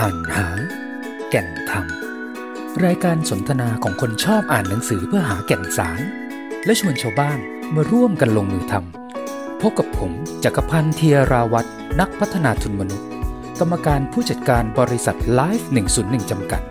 [0.00, 0.48] อ่านหา
[1.30, 1.86] แก่นธรรม
[2.84, 6.00] รายการสนทนาของคนชอบอ่านหนังสือเพื่อหาแก่นสาร
[6.64, 7.38] และชวนชาวบ้าน
[7.74, 10.12] มาร่วมกันลงมือทำพบกับผม
[10.44, 11.68] จักรพันธ์เทียราวัตร
[12.00, 13.08] นักพัฒนาทุนมนุษย์
[13.60, 15.68] กรรมการผู้จัดการบริษัทไลฟ์
[16.00, 16.62] 101 จำกัด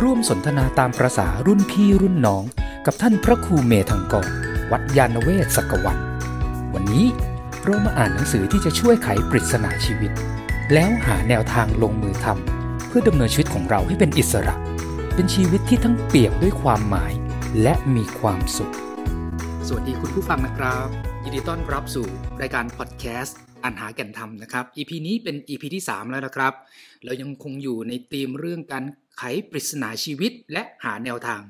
[0.00, 2.44] ร่วมสนทนาตามประษารุ่นพี่รุ่นน้อง
[2.86, 4.28] กับท่านพระครูเมธังกร
[4.72, 5.98] วัดยานเวศสักวัน
[6.74, 7.06] วันนี้
[7.64, 10.12] เรามาอ่านหนังสือที่จะช่วยไขปริศนาชีวิต
[10.74, 12.49] แล้วหาแนวทางลงมือทำ
[12.94, 14.54] พื่อดำเนินชีวิตของเราให้เป็นอิสระ
[15.14, 17.12] เป็นชีวิตที่ทั้งเปี่ยมด้วยความหมาย
[17.62, 18.72] และมีความสุข
[19.66, 20.86] สวัสดีคุณผู้ฟังนะครับ
[21.24, 22.06] ยินดีต้อนรับสู่
[22.42, 26.52] รายการพอดแคสต์อ่านหาแก่นธรรมนะครับ EP นี้เป็น EP ที่ 3 แล้วนะครับ
[27.04, 28.84] เรายังคงอยู่ในธีมเรื่องการ
[29.16, 31.42] ไขปริศนาชีวิตและหาแนวทาง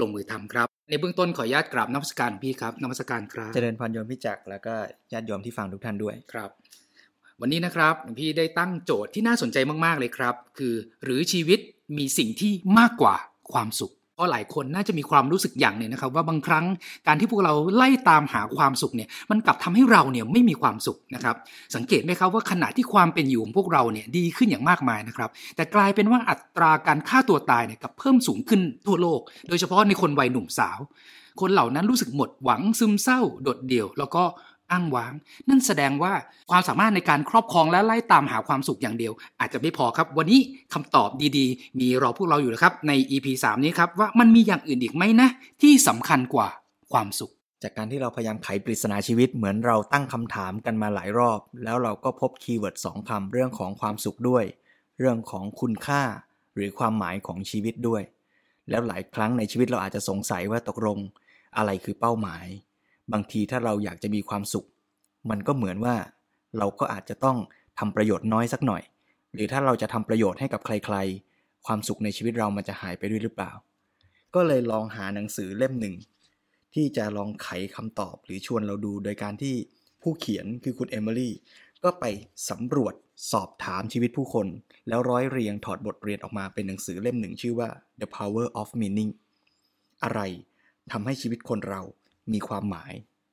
[0.00, 4.74] ลงมือทำครับ ในเบื้องต้นขออนุญาตกราบนมัสการพี่ครับนมัสการครับ เจริญพรโยมพี่จักรแล้วก็
[5.12, 6.50] ญาติโยมที่ฟังทุกท่านด้วยครับ
[7.40, 11.58] วันนี้นะครับหลวงพี่ได้ตั้งโจทย์ที่น่าสนใจมากๆเลยครับ คือหรือชีวิต
[11.98, 13.14] มีสิ่งที่มากกว่า
[13.52, 16.64] ความสุข เพราะหลายคนน่าจะมีความรู้สึกอย่างหนึ่งนะครับ ว่าบางครั้ง
[17.06, 21.36] การที่พวกเราไล่ตามหาความสุขเนี่ยมันกลับทำให้เราเนี่ยไม่มีความสุขนะครับ
[21.74, 30.78] สังเกตไหมครับว่าขณะที่ความเป็นอยู่ของพวกเราเนี่ยดีขึ้นอย่างมากมายนะครับ แต่กลายเป็นว่าอัตราการฆ่าตัวตายเนี่ยกับเพิ่มสูงขึ้นทั่วโลก โดยเฉพาะในคนวัยหนุ่มสาว
[31.40, 34.24] คนเหล่านั้นรู้สึกหมดหวังซึมเศร้าโดดเดี่ยว แล้วก็
[34.70, 35.12] อ้างว้าง
[35.48, 36.12] นั่นแสดงว่า
[36.50, 40.40] ความสามารถในการครอบครองและไล่ตามหาความสุขอย่างเดียว อาจจะไม่พอครับ วันนี้
[40.74, 45.28] คำตอบดีๆ มีรอพวกเราอยู่นะครับ ใน EP 3 นี้ครับ ว่ามันมีอย่างอื่นอีกไหมนะ
[45.62, 46.48] ที่สำคัญกว่า
[46.92, 54.44] ความสุข จากการที่เราพยายามไขปริศนาชีวิตเหมือนเราตั้งคำถามกันมาหลายรอบ แล้วเราก็พบคีย์เวิร์ดสองคำเรื่องของความสุขด้วย
[54.98, 56.02] เรื่องของคุณค่า
[56.54, 58.02] หรือความหมายของชีวิตด้วย
[58.70, 60.98] แล้วหลายครั้งในชีวิตเราอาจจะสงสัยว่าตกลง
[61.56, 62.46] อะไรคือเป้าหมาย
[63.12, 64.66] บางทีถ้าเราอยากจะมีความสุข
[65.30, 65.94] มันก็เหมือนว่า
[66.58, 67.38] เราก็อาจจะต้อง
[67.78, 68.82] ทำประโยชน์น้อยสักหน่อย
[69.34, 70.96] หรือถ้าเราจะทำประโยชน์ให้กับใคร
[71.30, 73.52] ๆ ความสุขในชีวิตเรามันจะหายไปด้วยหรือเปล่า
[74.34, 75.94] ก็เลยลองหาหนังสือเล่มหนึ่ง
[76.74, 79.54] ที่จะลองไขคำตอบหรือชวนเราดูโดยการที่
[80.02, 81.34] ผู้เขียนคือคุณเอมิลี่
[81.84, 82.04] ก็ไป
[82.50, 82.94] สำรวจ
[83.32, 84.46] สอบถามชีวิตผู้คน
[84.88, 87.68] แล้วร้อยเรียงถอดบทเรียนออกมาเป็นหนังสือเล่มหนึ่งชื่อว่า
[88.00, 89.12] The Power of Meaning
[90.04, 90.20] อะไร
[90.92, 91.82] ทำให้ชีวิตคนเรา
[92.32, 92.92] มีความหมาย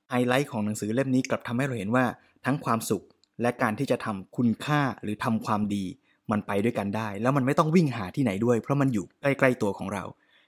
[0.10, 2.06] ไฮไลท์ของหนังสือเล่มนี้กลับทำให้เราเห็นว่า
[2.46, 3.06] ทั้งความสุข
[3.42, 5.86] และการที่จะทำคุณค่าหรือทำความดี
[6.32, 10.04] มันไปด้วยกันได้ แล้วมันไม่ต้องวิ่งหาที่ไหนด้วย เพราะมันอยู่ใกล้ๆตัวของเรา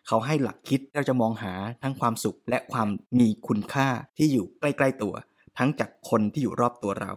[0.08, 2.88] เขาให้หลักคิดเราจะมองหาทั้งความสุขและความ
[3.20, 5.14] มีคุณค่าที่อยู่ใกล้ๆตัว
[5.58, 7.14] ทั้งจากคนที่อยู่รอบตัวเรา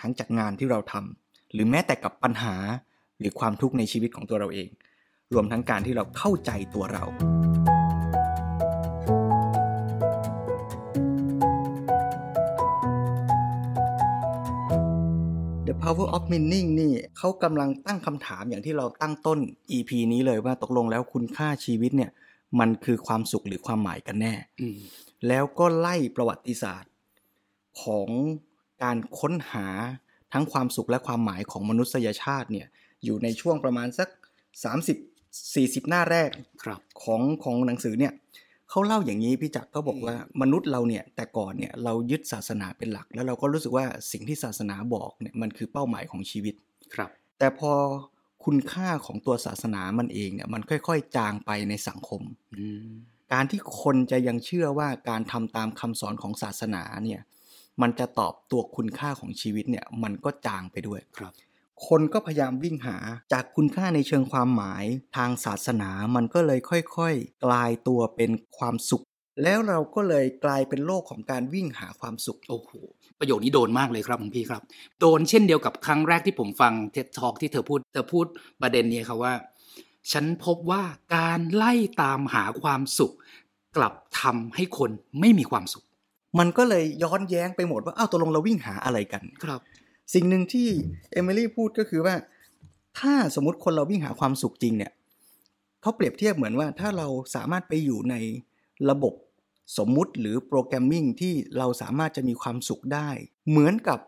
[0.00, 2.54] ทั้งจากงานที่เราทำหรือแม้แต่กับปัญหา
[3.18, 4.68] หรือความทุกข์ในชีวิตของตัวเราเอง
[5.32, 7.04] รวมทั้งการที่เราเข้าใจตัวเรา
[15.72, 19.38] The Power of Meaning นี่เขากำลังตั้งคำถามอย่างที่เราตั้งต้น
[19.76, 22.10] EP นี้เลยว่าตกลงแล้วคุณค่าชีวิตเนี่ย
[22.60, 24.76] มันคือความสุขหรือความหมายกันแน่อืม
[25.28, 26.92] แล้วก็ไล่ประวัติศาสตร์
[27.82, 28.08] ของ
[28.82, 29.66] การค้นหา
[30.32, 32.66] ทั้งความสุขและความหมายของมนุษยชาติเนี่ย
[33.04, 34.08] อยู่ในช่วงประมาณสัก
[34.98, 36.30] 30-40 หน้าแรก
[36.64, 38.12] ครับของของหนังสือเนี่ย
[38.74, 46.54] เขาเล่าอย่างนี้พี่จักรก็บอกว่ามนุษย์เราเนี่ยแต่ก่อนเนี่ยเรายึดศาสนาเป็นหลัก แล้วเราก็รู้สึกว่าสิ่งที่ศาสนาบอกเนี่ยมันคือเป้าหมายของชีวิต
[46.94, 47.72] ครับ แต่พอ
[48.44, 52.22] คุณค่าของตัวศาสนามันเองเนี่ยมันค่อย ๆ จางไปในสังคม
[52.54, 52.92] อืม
[53.32, 57.20] การที่คนจะยังเชื่อว่าการทำตามคำสอนของศาสนาเนี่ย
[57.82, 61.32] มันจะตอบตัวคุณค่าของชีวิตเนี่ยมันก็จางไปด้วยครับ
[61.88, 62.96] คนก็พยายามวิ่งหา
[63.32, 64.84] จากคุณค่าในเชิงความหมาย
[65.16, 66.60] ทางศาสนามันก็เลย
[66.96, 69.04] ค่อยๆ กลายตัวเป็นความสุข
[69.42, 72.70] แล้วเราก็เลยกลายเป็นโลกของการวิ่งหาความสุขโอ้โห
[73.18, 74.62] ประโยคนี้โดนมากเลยครับหลวงพี่ครับ
[75.00, 78.26] โดนเช่นเดียวกับครั้งแรกที่ผมฟังเท็ดทอกที่เธอพูดเธอพูด
[78.62, 79.34] ประเด็นเนี้ครับว่า
[80.12, 80.82] ฉันพบว่า
[81.16, 81.72] การไล่
[82.02, 83.14] ตามหาความสุข
[83.76, 85.84] กลับทำให้คนไม่มีความสุข
[86.38, 89.60] มันก็เลยย้อนแย้งไปหมดว่าอ้าวตกลงเราวิ่งหาอะไรกันครับ
[90.14, 90.68] สิ่งหนึ่งที่
[91.12, 92.14] เอมิลี่พูดก็คือว่า
[92.98, 94.92] ถ้าสมมติคนเราวิ่งหาความสุขจริงเนี่ย
[95.82, 98.14] เขาเปรียบเทียบเหมือนว่าถ้าเราสามารถไปอยู่ใน
[98.90, 99.14] ระบบ
[99.78, 103.08] สมมุติหรือโปรแกรมมิ่งที่เราสามารถจะมีความสุขได้
[103.50, 103.98] เหมือนกับ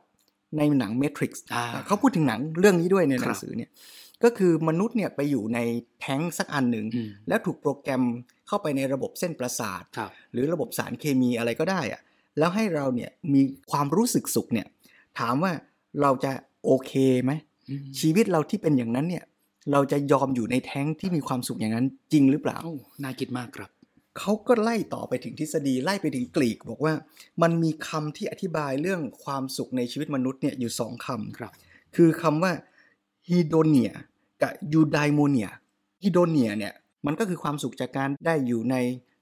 [0.57, 3.71] ในหนัง Matrix อ่าเขาพูดถึงหนังเรื่องนี้ด้วยในหคนัรังบสือเนี่ย
[4.25, 5.59] ก็คือมนุษย์เนี่ยไปอยู่ใน
[6.01, 8.03] แท้งสักอันหนึ่งอืมแล้วถูกโปรแกรม
[8.47, 12.01] เข้าไปในระบบเส้นประสาทครับหรือระบบสารเคมีอะไรก็ได้อะ
[12.39, 14.67] แล้วให้เราเนี่ยมีความรู้สึกสุขเนี่ย
[15.21, 15.53] ถามว่า
[16.00, 16.32] เราจะ
[16.64, 16.93] โอเค
[17.25, 17.32] ไหม
[17.69, 19.25] อืมชีวิตเราที่เป็นอย่างนั้นเนี่ย
[19.73, 23.70] เราจะยอมอยู่ในแท้งที่มีความสุขอย่างนั้นจริงหรือเปล่าโอ้น่าคิดมากครับ
[24.19, 26.94] เขาก็ไล่ต่อไปถึงทฤษฎีไล่ไปถึงกรีก บอกว่า
[27.43, 31.52] มันมีคำที่อธิบายเรื่องความสุขในชีวิตมนุษย์เนี่ยอยู่สองคำครับ
[31.96, 32.52] คือคำว่า
[33.29, 33.93] hedonia
[34.43, 36.73] กับ eudaimonia hedonia เนี่ย
[37.06, 38.76] มันก็คือความสุขจากการได้อยู่ใน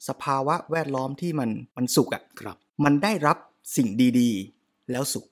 [0.08, 3.36] สภาวะแวดล้อมที่มันมันสุขอะ่ะครับ มันได้รับ
[3.76, 3.88] สิ่ง
[4.18, 5.31] ดีๆ แล้วสุขอื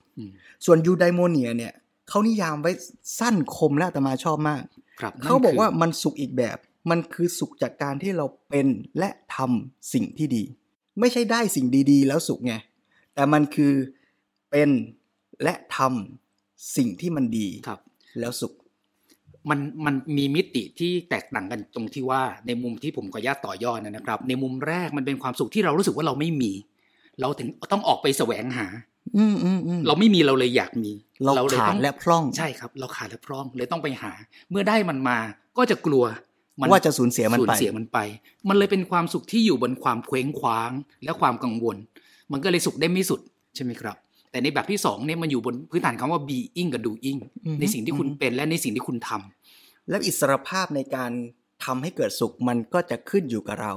[0.65, 1.73] ส่วน eudaimonia เนี่ย
[2.09, 2.71] เขานิยามไว้
[3.19, 4.63] สั้นคมและอาตมาชอบมาก
[4.99, 6.57] ครับเขาบอกว่านั่นคืมันสุขอีกแบบ
[6.89, 8.67] มันคือสุขจากการที่เราเป็น
[8.99, 10.43] และทำสิ่งที่ดี
[10.99, 12.53] ไม่ใช่ได้สิ่งดี ๆ แล้วสุขไง
[13.15, 13.73] แต่มันคือ
[14.51, 14.69] เป็น
[15.43, 17.79] และทำสิ่งที่มันดีครับ
[18.19, 18.53] แล้วสุข
[19.49, 26.51] มันมันมีมิติที่แตกต่างกันตรงที่ว่าในมุมที่ผมขออนุญาตต่อยอดนะครับ ในมุมแรกมันเป็นความสุขที่เรารู้สึกว่าเราไม่มี
[27.21, 28.90] เราถึงต้องออกไปแสวงหาอืมอืมอืม
[29.87, 30.91] เราไม่มีเราเลยอยากมี
[31.23, 34.11] เราเลยขาต้ดองและพร่องใช่ครับ เราขาดและพร่องเลยต้องไปหา
[34.51, 35.17] เมื่อได้มันมา
[35.57, 36.03] ก็จะกลัว
[36.59, 37.99] มันว่าจะสูญเสียมันสูญไปเสียมันไป
[38.49, 40.71] มันเลยเป็นความสุขที่อยู่บนความเคว้งคว้าง
[41.03, 41.77] และความกังวล
[42.31, 43.21] มันก็เลยสุขได้ไม่สุด
[43.55, 43.95] ใช่ไหมครับ
[44.31, 51.11] แต่ในแบบที่สองเนี่ยมันอยู่บนพื้นฐานคำว่า being กับ doing อือฮึในสิ่งที่คุณอือฮึเป็นและในสิ่งที่คุณทำแล้วอิสรภาพในการ
[51.65, 53.73] ทำให้เกิดสุขมันก็จะขึ้นอยู่กับเรา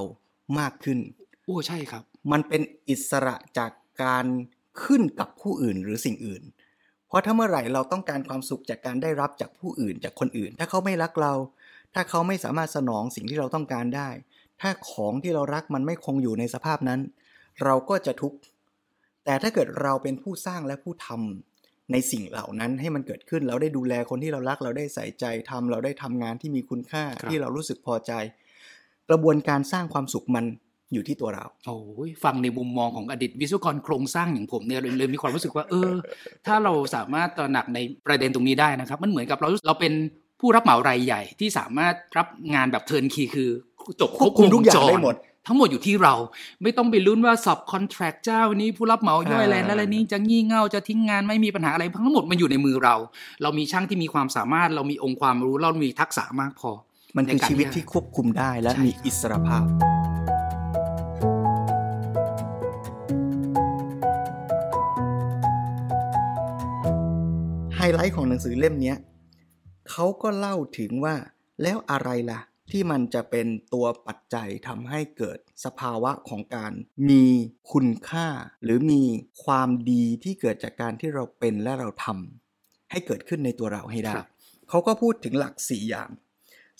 [0.58, 0.98] มากขึ้น
[1.44, 3.70] โอ้ใช่ครับ มันเป็นอิสระจาก
[4.02, 4.26] การ
[4.82, 6.42] ขึ้นกับผู้อื่นหรือสิ่งอื่น
[7.08, 11.34] เพราะถ้าเมื่อไหร่เราต้องการความสุขจากการได้รับจากผู้อื่นจากคนอื่น ถ้าเขาไม่รักเรา
[11.94, 14.08] ถ้าเขาไม่สามารถสนองสิ่งที่เราต้องการได้
[14.60, 17.00] ถ้าของที่เรารักมันไม่คงอยู่ในสภาพนั้น
[17.64, 18.38] เราก็จะทุกข์
[19.24, 28.12] แต่ถ้าเกิดเราเป็นผู้สร้างและผู้ทำในสิ่งเหล่านั้นให้มันเกิดขึ้นเราได้ดูแลคนที่เรารักเราได้ใส่ใจทำเราได้ทำงานที่มีคุณค่าคที่เรารู้สึกพอใจ
[29.08, 30.44] กระบวนการสร้างความสุขมัน
[30.92, 35.92] อยู่ที่ตัวเราโอ้ยฟังในมุมมองของอดีตวิศวกรโครงสร้างอย่างผมเนี่ยเลยเลยมีความรู้สึกว่า เออ
[36.46, 39.92] ถ้าเราสามารถตระหนักในประเด็นตรงนี้ได้นะครับ มันเหมือนกับเราเราเป็น
[40.40, 43.50] ผู้รับเหมารายใหญ่ที่สามารถรับงานแบบเทิร์นคีคือ
[44.00, 45.16] จบควบคุมทุกอย่างวจรได้หมด
[45.46, 46.14] ทั้งหมดอยู่ที่เรา
[46.62, 52.94] ไม่ต้องไปลุ้นว่าสับคอนแทรคเจ้านี้ผู้รับเหมาย่อยอ่าอะไรอะไรนี้จะงี่เง่าจะทิ้งงานไม่มีปัญหาอะไรทั้งหมดมันอยู่ในมือเรา
[53.42, 56.70] เรามีช่างที่มีความสามารถ เรามีองค์ความรู้เรามีทักษะมากพอ
[57.16, 59.64] มันคือในการชีวิตที่ที่ควบคุมได้และใช่มีครับอิสรภาพ
[67.84, 68.98] ไฮไลท์ของหนังสือเล่มเนี้ย
[69.90, 71.14] เขาก็เล่าถึงว่า
[71.62, 72.40] แล้วอะไรล่ะ
[72.70, 76.72] ที่มันจะเป็นตัวปัจจัยทำให้เกิดสภาวะของการ
[77.10, 77.24] มี
[77.72, 78.26] คุณค่า
[78.64, 79.02] หรือมี
[79.44, 84.28] ความดีที่เกิดจากการที่เราเป็นและเราทำให้เกิดขึ้นในตัวเราให้ได้ครับ
[84.68, 86.10] เขาก็พูดถึงหลักสี่อย่าง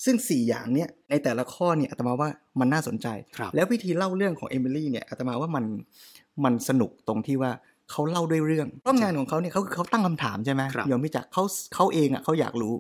[0.05, 2.31] ซึ่ง 4 อย่างเนี้ยในแต่ละข้อเนี่ยอาตมาว่า
[2.61, 3.07] มันน่าสนใจ
[3.39, 5.65] ครับแล้ววิธีเล่าเรื่องของเอมิลี่เนี่ยอาตมาว่ามัน
[6.45, 7.53] มันสนุกตรงที่ว่า
[7.91, 11.45] เขาเล่าด้วยเรื่องเพราะงานของเขาเนี่ยเขาคือเขาตั้งคำถามใช่ไหมครับยอมพิจักเขา
[11.75, 12.75] เขาเองอะเขาอยากรู้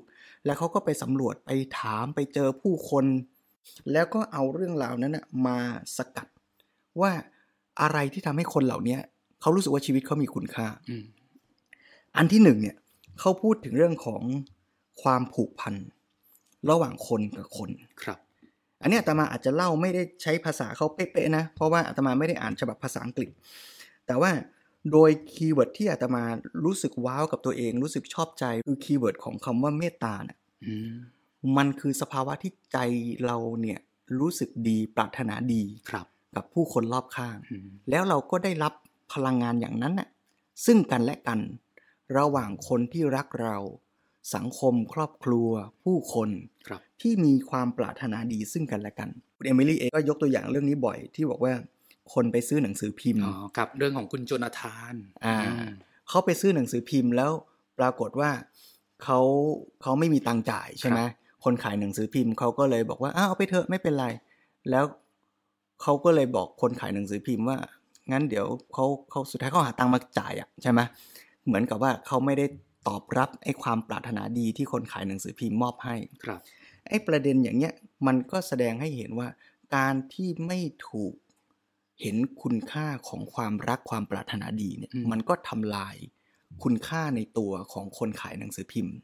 [0.44, 3.04] แล้วเขาก็ไปสำรวจไปถามไปเจอผู้คน
[3.92, 5.58] แล้วก็เอาเรื่องราวนั้นนะมา
[5.96, 6.28] สกัด
[7.00, 7.12] ว่า
[7.80, 9.00] อะไรที่ทำให้คนเหล่าเนี้ย
[9.40, 11.04] เขารู้สึกว่าชีวิตเขามีคุณค่าอืม
[12.16, 12.76] อันที่หนึ่งเนี่ย
[13.20, 14.22] เขาพูดถึงเรื่องของ
[15.02, 15.74] ความผูกพัน
[16.70, 17.70] ระหว่างคนกับคน
[18.04, 18.18] ครับ
[18.82, 23.30] อันนี้อาตมาอาจจะเล่าไม่ได้ใช้ภาษาเขาเป๊ะๆนะ เพราะว่าอาตมาไม่ได้อ่านฉบับภาษาอังกฤษ
[24.06, 24.30] แต่ว่า
[24.92, 26.25] โดย keyword ที่อาตมา
[26.64, 30.94] รู้สึก wow กับตัวเอง รู้สึกชอบใจคือ keyword ของคำว่าเมตตาเนี่ยอืม
[31.56, 32.78] มันคือสภาวะที่ใจ
[33.26, 33.81] เราเนี่ย
[34.20, 38.72] รู้สึกดีปรารถนาดีครับ กับผู้คนรอบข้างอืมแล้วเราก็ได้รับ
[39.12, 40.08] พลังงานอย่างนั้นน่ะ
[40.66, 41.40] ซึ่งกันและกัน
[42.19, 43.56] ระหว่างคนที่รักเรา
[44.34, 45.50] สังคมครอบครัว
[45.84, 46.30] ผู้คน
[46.69, 51.52] ครับที่มีความปรารถนาดีซึ่งกันและกันคุณเอมิลี่เองก็ยกตัวอย่างเรื่องนี้บ่อยที่บอกว่า
[52.12, 54.94] คนไปซื้อหนังสือพิมพ์อ๋อครับเรื่องของคุณโจนาธาน
[55.25, 55.70] อ่าอืม
[56.08, 57.30] เขาไปซื้อหนังสือพิมพ์แล้ว
[57.78, 58.30] ปรากฏว่า
[59.04, 59.20] เขา
[59.82, 61.00] เขาไม่มีตังค์จ่ายใช่ไหม
[61.44, 64.06] คนขายหนังสือพิมพ์เขาก็เลยบอกว่าอ้าวเอาไปเถอะไม่เป็นไร
[64.70, 64.84] แล้ว
[65.82, 67.58] เขาก็เลยบอกคนขายหนังสือพิมพ์ว่า
[68.12, 70.80] งั้นเดี๋ยวเขาเขาสุดท้ายเขาหาตังค์มาจ่ายอะใช่ไหม
[71.46, 72.46] เหมือนกับว่าเขาไม่ได้
[72.88, 76.40] ตอบรับไอ้ความปรารถนาดีที่คนขายหนังสือพิมพ์มอบให้ครับ
[76.88, 77.75] ไอ้ประเด็นอย่างเงี้ย
[78.06, 79.28] มันก็แสดงให้เห็นว่า
[79.76, 80.58] การที่ไม่
[80.88, 81.12] ถูก
[82.02, 85.96] เห็นคุณค่าของความรักความปรารถนาดีเนี่ยอืมมันก็ทำลาย
[86.62, 88.94] คุณค่าในตัวของคนขายหนังสือพิมพ์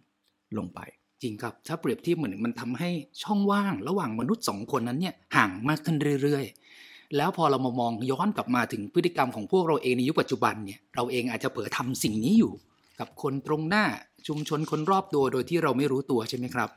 [0.59, 0.81] ลงไป
[1.23, 2.91] จริงครับ ถ้าเปรียบเทียบเหมือนมันทำให้
[3.23, 12.53] ช่องว่าง ระหว่างมนุษย์สองคนนั้นเนี่ยห่างมากขึ้นเรื่อยๆ แล้วพอเรามามองย้อนกลับมาถึงพฤติกรรมของพวกเราเองในยุคปัจจุบันเนี่ยเราเองอาจจะเผลอทำสิ่งนี้อยู่
[13.01, 13.85] กับคนตรงหน้า
[14.29, 16.69] ชุมชนคนรอบตัวโดยที่เราไม่รู้ตัวใช่ไหมครับ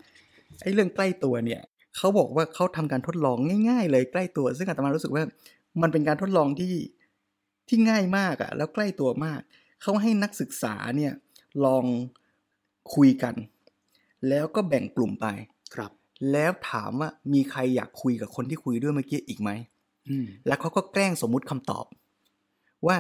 [0.62, 1.62] ไอ้เรื่องใกล้ตัวเนี่ย
[1.98, 3.38] เขาบอกว่าเขาทำการทดลอง
[3.70, 5.24] ง่าย ๆ เลยใกล้ตัว ซึ่งอาตมารู้สึกว่า
[5.82, 6.76] มันเป็นการทดลองที่
[7.68, 9.42] ที่ง่ายมากอะแล้วใกล้ตัวมาก
[9.82, 11.14] เขาให้นักศึกษาเนี่ย
[11.66, 11.86] ลอง
[12.96, 13.36] คุยกัน
[14.30, 15.28] แล้วก็แบ่งกลุ่มไป
[15.76, 15.92] ครับ
[16.32, 19.50] แล้วถามว่ามีใครอยากคุยกับคนที่คุยด้วยเมื่อกี้อีกไหม
[20.10, 21.86] อืมแล้วเขาก็แกล้งสมมุติคำตอบ
[22.88, 22.98] ว่า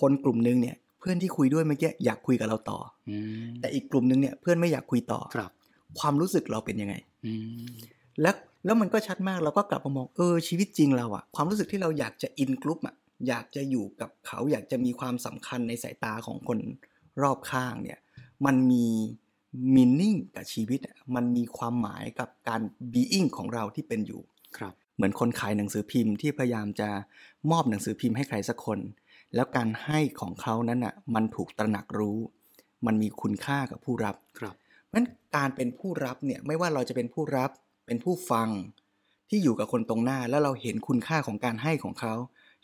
[0.00, 2.78] คนกลุ่มนึงเนี่ย เพื่อนที่คุยด้วยเมื่อกี้อยากคุยกับเราต่อ
[3.10, 3.16] อื
[3.50, 5.50] มแต่อีกกลุ่มนึงเนี่ยเพื่อนไม่อยากคุยต่อครับ
[5.98, 6.94] ความรู้สึกเราเป็นยังไง
[7.26, 7.32] อื
[7.64, 7.66] ม
[8.22, 12.96] แล้ว แล้วมันก็ชัดมากเราก็กลับมามองเออชีวิตจริงเราอะความรู้สึกที่เราอยากจะอินกลุ่มอะ
[13.28, 16.58] อยากจะอยู่กับเขาอยากจะมีความสำคัญในสายตาของคน
[17.22, 17.98] รอบข้างเนี่ย
[18.46, 18.86] มันมี
[19.74, 22.60] มินนิ่งกับชีวิตอะมันมีความหมายกับการ
[22.92, 24.22] บีอิงของเราที่เป็นอยู่
[24.58, 26.88] ครับ เหมือนคนขายหนังสือพิมพ์ที่พยายามจะ
[27.50, 28.78] มอบหนังสือพิมพ์ให้ใครสักคน
[29.34, 32.18] แล้วการให้ของเขานั้นอะมันถูกตระหนักรู้
[32.86, 35.06] มันมีคุณค่ากับผู้รับครับเพราะฉะนั้น
[35.36, 37.50] การเป็นผู้รับเนี่ยไม่ว่าเราจะเป็นผู้รับ
[37.86, 38.48] เป็นผู้ฟัง
[39.28, 42.14] ที่อยู่กับคนตรงหน้าแล้วเราเห็นคุณค่าของการให้ของเขา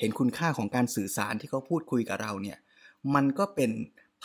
[0.01, 2.59] เห็นคุณค่าของการสื่อสารที่เขาพูดคุยกับเราเนี่ย
[3.15, 3.71] มันก็เป็น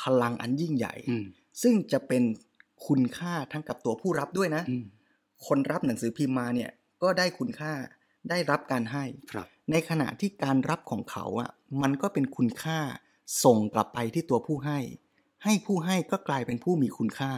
[0.02, 1.26] พลังอันยิ่งใหญ่อืม
[1.62, 2.24] ซึ่งจะเป็น
[2.88, 4.86] คุณค่าทั้งกับตัวผู้รับด้วยนะอืม
[5.48, 6.72] คนรับหนังสือพิมพ์มาเนี่ย
[7.04, 7.74] ก็ได้คุณค่า
[8.30, 11.50] ได้รับการให้ครับในขณะที่การรับของเขาอะ
[11.82, 12.80] มันก็เป็นคุณค่า
[13.44, 14.80] ส่งกลับไปที่ตัวผู้ให้
[15.44, 17.32] ให้ผู้ให้ก็กลายเป็นผู้มีคุณค่า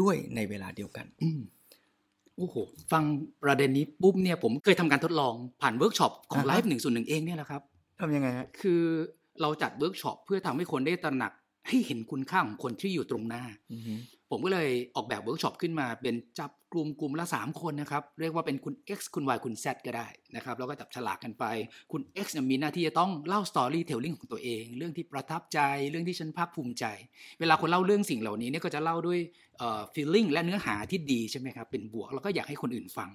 [0.00, 1.40] ด้วยในเวลาเดียวกันอืม
[2.36, 2.56] โอ้โห
[2.92, 3.02] ฟัง
[3.42, 7.62] ประเด็นนี้ปุ๊บเนี่ยผมเคยทำการทดลองผ่านเวิร์กช็อปของอ่าฮะ lifeหนึ่งส่วนหนึ่งเองเนี่ยแหละครับ
[8.00, 8.82] ทำยังไงฮะคือ
[9.40, 11.32] เราจัดเวิร์กช็อปเพื่อทำให้คนได้ตระหนัก
[11.68, 13.94] ให้เห็นคุณค่าของคนที่อยู่ตรงหน้าอือฮึ
[14.34, 21.44] ผมก็เลยออกแบบเวิร์กช็อปขึ้นมาเป็นจับกลุ่มกลุ่มละ 3 คนนะครับ เรียกว่าเป็นคุณ X คุณ Y คุณ Z ก็ได้นะครับแล้วก็จับฉลากกันไป
[21.92, 25.58] คุณ X มีหน้าที่จะต้องเล่า storytelling ของตัวเอง เรื่องที่ประทับใจ
[25.90, 26.84] เรื่องที่ฉันภาคภูมิใจ
[27.40, 29.18] เวลาคนเล่าเรื่องสิ่งเหล่านี้เนี่ยก็จะเล่าด้วย
[29.58, 33.10] เอ่อ feeling และเนื้อหาที่ดีใช่ไหมครับเป็นบวกแล้วก็อยากให้คนอื่นฟัง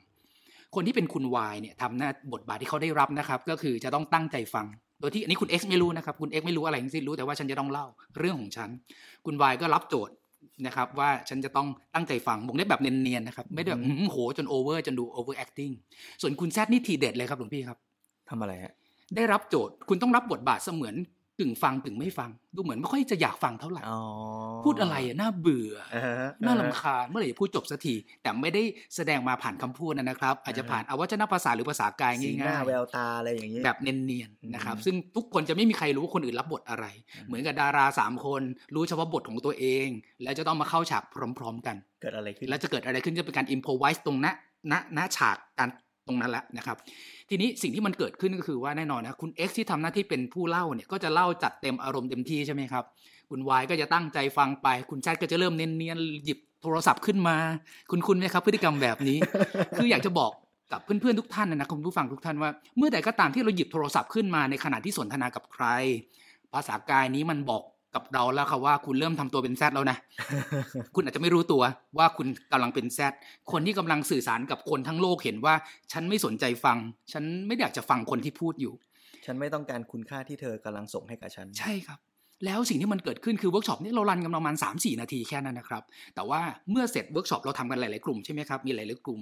[0.75, 4.65] คนที่เป็นคุณ Y เนี่ยทำหน้าบทบาทที่เขาได้รับนะครับก็คือจะต้องตั้งใจฟัง
[4.99, 7.85] โดยที่อันนี้คุณ X ไม่รู้นะครับ คุณ X ไม่รู้อะไรทั้งสิ้นรู้แต่ว่าฉันจะต้องเล่า
[8.17, 8.69] เรื่องของฉัน
[9.25, 10.13] คุณ Y ก็รับโจทย์
[10.65, 15.73] นะครับ ว่าฉันจะต้องตั้งใจฟังวงเล็บแบบเนียนๆนะครับ ไม่ได้แบบอื้อหือโหจนโอเวอร์จนดู over acting
[16.21, 17.77] ส่วนคุณแซดนี่ทีเด็ดเลยครับหลวงพี่ครับ
[18.29, 18.73] ทำอะไรฮะ
[19.15, 20.95] ได้รับโจทย์คุณต้องรับบทบาทเสมือน
[21.39, 23.99] กึ่งฟังกึ่งไม่ฟัง ดูเหมือนไม่ค่อยจะอยากฟังเท่าไหร่อ๋อ
[24.65, 28.63] พูดอะไรอะน่าเบื่ออ่าฮะน่าลำคาญเมื่อไหร่จะพูดจบสักทีแต่ไม่ได้
[28.95, 36.85] แสดงมาผ่านคำพูดนะครับ อาจจะผ่านอวัจนภาษาหรือภาษากายสีหง่าน้ายแววตาอะไรอย่างนี้ๆแบบเนียนๆนะครับอืมซึ่งทุกคนจะไม่มีใครรู้ว่าคนอื่นรับบทอะไร
[37.25, 38.41] เหมือนกับดาราสามคน
[38.75, 39.87] รู้เฉพาะบทของตัวเอง
[40.23, 41.03] แล้วจะต้องมาเข้าฉาก
[41.37, 44.27] พร้อม ๆ กัน เกิดอะไรขึ้นแล้วจะเกิดอะไรขึ้นจะเป็นการอิมพอไวส์ตรงณ
[44.71, 45.69] ณณฉากการ
[46.07, 46.77] ตรงนั้นแหละนะครับ
[47.29, 52.83] ทีนี้สิ่งที่มันเกิดขึ้นก็คือว่าแน่นอนนะคุณ X ที่ทำหน้าที่เป็นผู้เล่าเนี่ยก็จะเล่าจัดเต็มอารมณ์เต็มที่ใช่ไหมครับ
[53.29, 57.37] คุณ Y ก็จะตั้งใจฟังไป คุณแซดก็จะเริ่มเนียนๆหยิบโทรศัพท์ขึ้นมา
[57.91, 59.17] คุณคุณไหมครับ พฤติกรรมแบบนี้
[59.77, 60.31] คืออยากจะบอก
[60.71, 65.65] กับเพื่อนๆทุกท่านนะคุณผู้ฟังทุกท่านว่าเมื่อใดก็ตามที่เราหยิบโทรศัพท์ขึ้นมาในขณะที่สนทนากับใคร
[66.53, 67.63] ภาษากายนี้มันบอก
[67.97, 69.97] กับเราแล้วค่ะว่าคุณเริ่มทำตัวเป็นแซดแล้วนะ
[70.95, 71.61] คุณอาจจะไม่รู้ตัว
[71.97, 73.13] ว่าคุณกำลังเป็น Z
[73.51, 75.55] คนที่กำลังสื่อสารกับคนทั้งโลกเห็นว่า
[75.91, 76.77] ฉันไม่สนใจฟัง
[77.13, 78.73] ฉันไม่อยากจะฟังคนที่พูดอยู่
[79.25, 81.99] ฉันไม่ต้องการคุณค่าที่เธอกำลังส่งให้กับฉัน ใช่ครับ
[82.45, 85.83] แล้วสิ่งที่มันเกิดขึ้นคือเวิร์กช็อปนี่เรา run กันประมาณ 3 4 นาทีแค่นั้นนะครับ
[86.15, 89.21] แต่ว่าเมื่อเสร็จเวิร์กช็อปเราทำกันหลาย ๆ กลุ่มใช่ไหมครับ มีหลาย ๆ กลุ่ม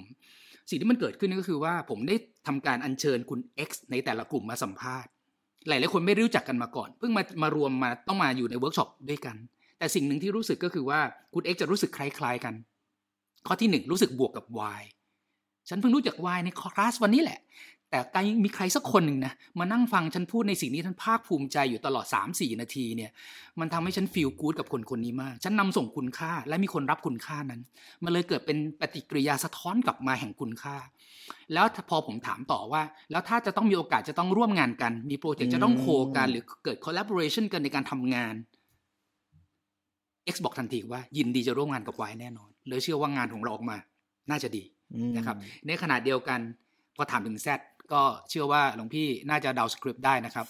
[0.70, 2.16] สิ่งที่มันเกิดขึ้นก็คือว่าผมได้
[2.48, 5.10] ทำการอัญเชิญคุณ X ในแต่ละกลุ่มมาสัมภาษณ์
[5.68, 9.36] หลายๆคนไม่รู้จักกันมาก่อน เพิ่งมามารวมมาต้องมาอยู่ในเวิร์กช็อปด้วยกัน
[9.78, 11.00] แต่สิ่งหนึ่งที่รู้สึกก็คือว่า
[11.34, 12.54] คุณ X จะรู้สึกคล้ายๆกัน
[13.48, 14.46] ข้อที่หนึ่งรู้สึกบวกกับ
[14.80, 14.82] Y
[15.70, 17.40] ฉันเพิ่งรู้จัก Y ในคลาสวันนี้แหละ
[17.96, 23.12] แต่การมีใครสักคนหนึ่งนะมานั่งฟังฉันพูดในสิ่งที่ท่านภาคภูมิใจอยู่ตลอด 3-4 นาทีเนี่ย
[23.60, 27.62] มันทำให้ฉันฟีลกู๊ดกับคนคนนี้มาก ฉันนำส่งคุณค่าและมีคนรับคุณค่านั้น
[28.04, 30.76] มันเลยเกิดเป็นปฏิกิริยาสะท้อนกลับมาแห่งคุณค่า
[31.54, 35.86] แล้วพอผมถามต่อว่า แล้วถ้าจะต้องมีโอกาสจะต้องร่วมงานกัน มีโปรเจกต์จะต้องโค
[36.18, 38.34] กันหรือเกิด collaboration กันในการทำงาน
[40.34, 43.78] X บอกทันทีว่ายินดีจะร่วมงานกับ Y แน่นอนเลยเชื่อว่างานของเราออกมา
[44.30, 45.36] น่าจะดีอืมนะครับ
[45.68, 46.42] ในขณะเดียวกัน
[46.98, 47.48] พอถามถึง Z
[47.94, 50.46] ก็เชื่อว่าหลวงพี่น่าจะเดาสคริปต์ได้นะครับ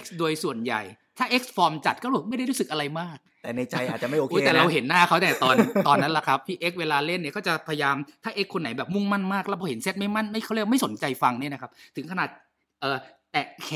[0.00, 0.82] X โดยส่วนใหญ่
[1.18, 5.56] ถ้า X ฟอร์มจัดก็ไม่ได้รู้สึกอะไรมาก แต่ในใจอาจจะไม่โอเคอุ๊ยแต่เรานะเห็นหน้าเขาแต่ตอน
[5.88, 12.28] ตอนนั้นแหละครับ พี่ X เวลาเล่นเนี่ยก็จะพยายามถ้า X คนไหนแบบมุ่งมั่นมาก แล้วพอเห็น Z ไม่มั่นไม่เขาเรียกไม่สนใจฟังเนี่ยนะครับถึงขนาด
[12.82, 12.98] เออ
[13.32, 13.70] แตะแข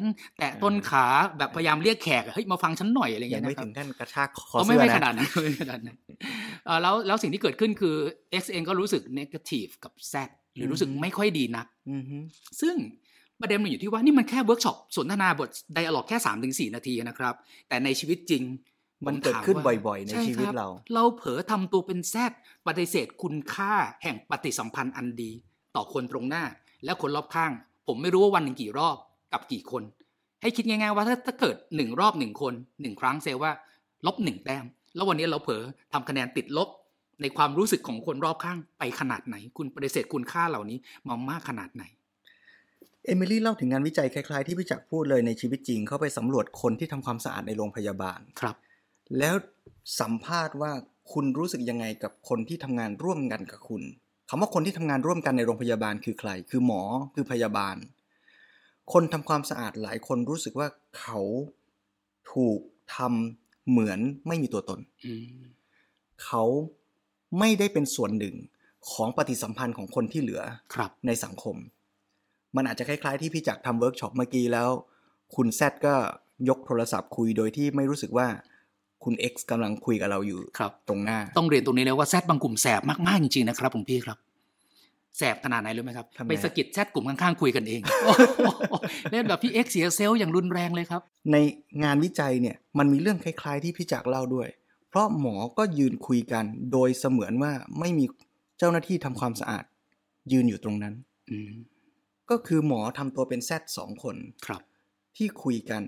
[0.00, 0.02] น
[0.38, 1.06] แตะต้นขา
[1.38, 5.96] แบบพยายามเรียกแขกอะเฮ้ยมาฟังฉันหน่อยอะไรอย่างยัเงี้งยไม่นะครัถึบงขั้นกระชากคอเขาเสื้ไม่อไม่นะขนาดนั้นไม่ขนาดนั้น
[6.66, 7.96] เอ่อแล้วแล้วสิ่งที่เกิดขึ้นคือ
[8.42, 10.14] X เองก็รู้สึก negative กับ Z
[10.56, 12.16] หรือรู้สึกไม่ค่อยดีนักอือฮึ
[12.60, 12.76] ซึ่ง
[13.40, 17.34] ประเด็นมันอยู่ที่ว่านี่มันแค่เวิร์กช็อปสนทนาบทไดอะล็อกแค่3าถึงสนาทีนะครับ
[17.68, 18.42] แต่ในชีวิตจริง
[19.06, 22.32] มันผเกิดถาขึ้นว่าบ่อยๆ ในช่ชีวิตคบเรา เราเผลอทำตัวเป็นแซด
[22.66, 23.72] ปฏิเสธคุณค่า
[24.02, 25.30] แห่งปฏิสัมพันธ์อันดี
[25.76, 26.44] ต่อคนตรงหน้า
[26.84, 27.52] และคนรอบข้าง
[27.86, 28.96] ผมไม่รู้ว่าวันหนึ่งกี่รอบ
[29.32, 29.82] กับกี่คน
[30.42, 33.52] ให้คิดง่ายๆว่าถ้าถ้าเกิดหนึ่งรอบหนึ่งคนหนึ่งครั้งเซลว่า
[34.06, 36.68] ลบหนึ่งแต้ม แล้ววันนี้เราเผลอทำคะแนนติดลบ
[37.20, 41.84] ในความรู้สึกของคนรอบข้างไปขนาดไหน คุณปฏิเสธคุณค่าเหล่านี้มามากขนาดไหน
[43.04, 48.56] เอมิลี่เล่าถึงงานวิจัยคล้ายๆ ที่พี่จักรพูดเลยในชีวิตจริง เข้าไปสำรวจคนที่ทำความสะอาดในโรงพยาบาลครับ
[49.18, 49.34] แล้ว
[50.00, 50.72] สัมภาษณ์ว่า
[51.12, 53.82] คุณรู้สึกยังไงกับคนที่ทำงานร่วมกันกับคุณ
[54.28, 56.82] คำว่าคนที่ทำงานร่วมกันในโรงพยาบาลคือใคร คือหมอ
[57.14, 57.76] คือพยาบาล
[58.92, 60.68] คนทำความสะอาดหลายคนรู้สึกว่า
[60.98, 61.20] เขา
[62.32, 62.60] ถูก
[62.96, 65.42] ทำเหมือนไม่มีตัวตนอืม
[66.24, 66.44] เขา
[67.38, 68.34] ไม่ได้เป็นส่วนหนึ่ง
[68.90, 70.42] ของปฏิสัมพันธ์ของคนที่เหลือ
[70.74, 71.56] ครับในสังคม
[72.56, 74.68] มันอาจจะคล้ายๆ ที่พี่จักรทำเวิร์กช็อปเมื่อกี้แล้ว
[75.36, 75.94] คุณแซดก็
[76.48, 78.26] ยกโทรศัพท์คุยโดยที่ไม่รู้สึกว่า
[79.04, 84.18] คุณ X กำลังคุยกับเราอยู่ครับตรงหน้า ต้องเรียนตรงนี้เลยว่าแซดบางกลุ่มแสบมากๆจริงๆนะครับผมพี่ครับ
[85.18, 88.74] แสบขนาดไหนรู้ไหมครับทำไงไปสะกิดแซดกลุ่มข้างๆคุยกันเองโอ้โห
[89.12, 91.02] เล่นแบบพี่เอ็กเสียเซลล์อย่างรุนแรงเลยครับ
[91.32, 91.36] ใน
[91.84, 94.65] งานวิจัยเนี่ยมันมีเรื่องคล้าย ๆ ที่พี่จักรเล่าด้วยเพ
[94.96, 98.04] ราะหมอก็ยืนคุยกัน โดยเสมือนว่าไม่มี
[98.58, 99.64] เจ้าหน้าที่ทำความสะอาด
[100.32, 100.94] ยืนอยู่ตรงนั้น
[101.30, 101.52] อืม
[102.30, 104.62] ก็คือหมอทำตัวเป็นแซดสองคนครับ
[105.16, 105.82] ที่คุยกัน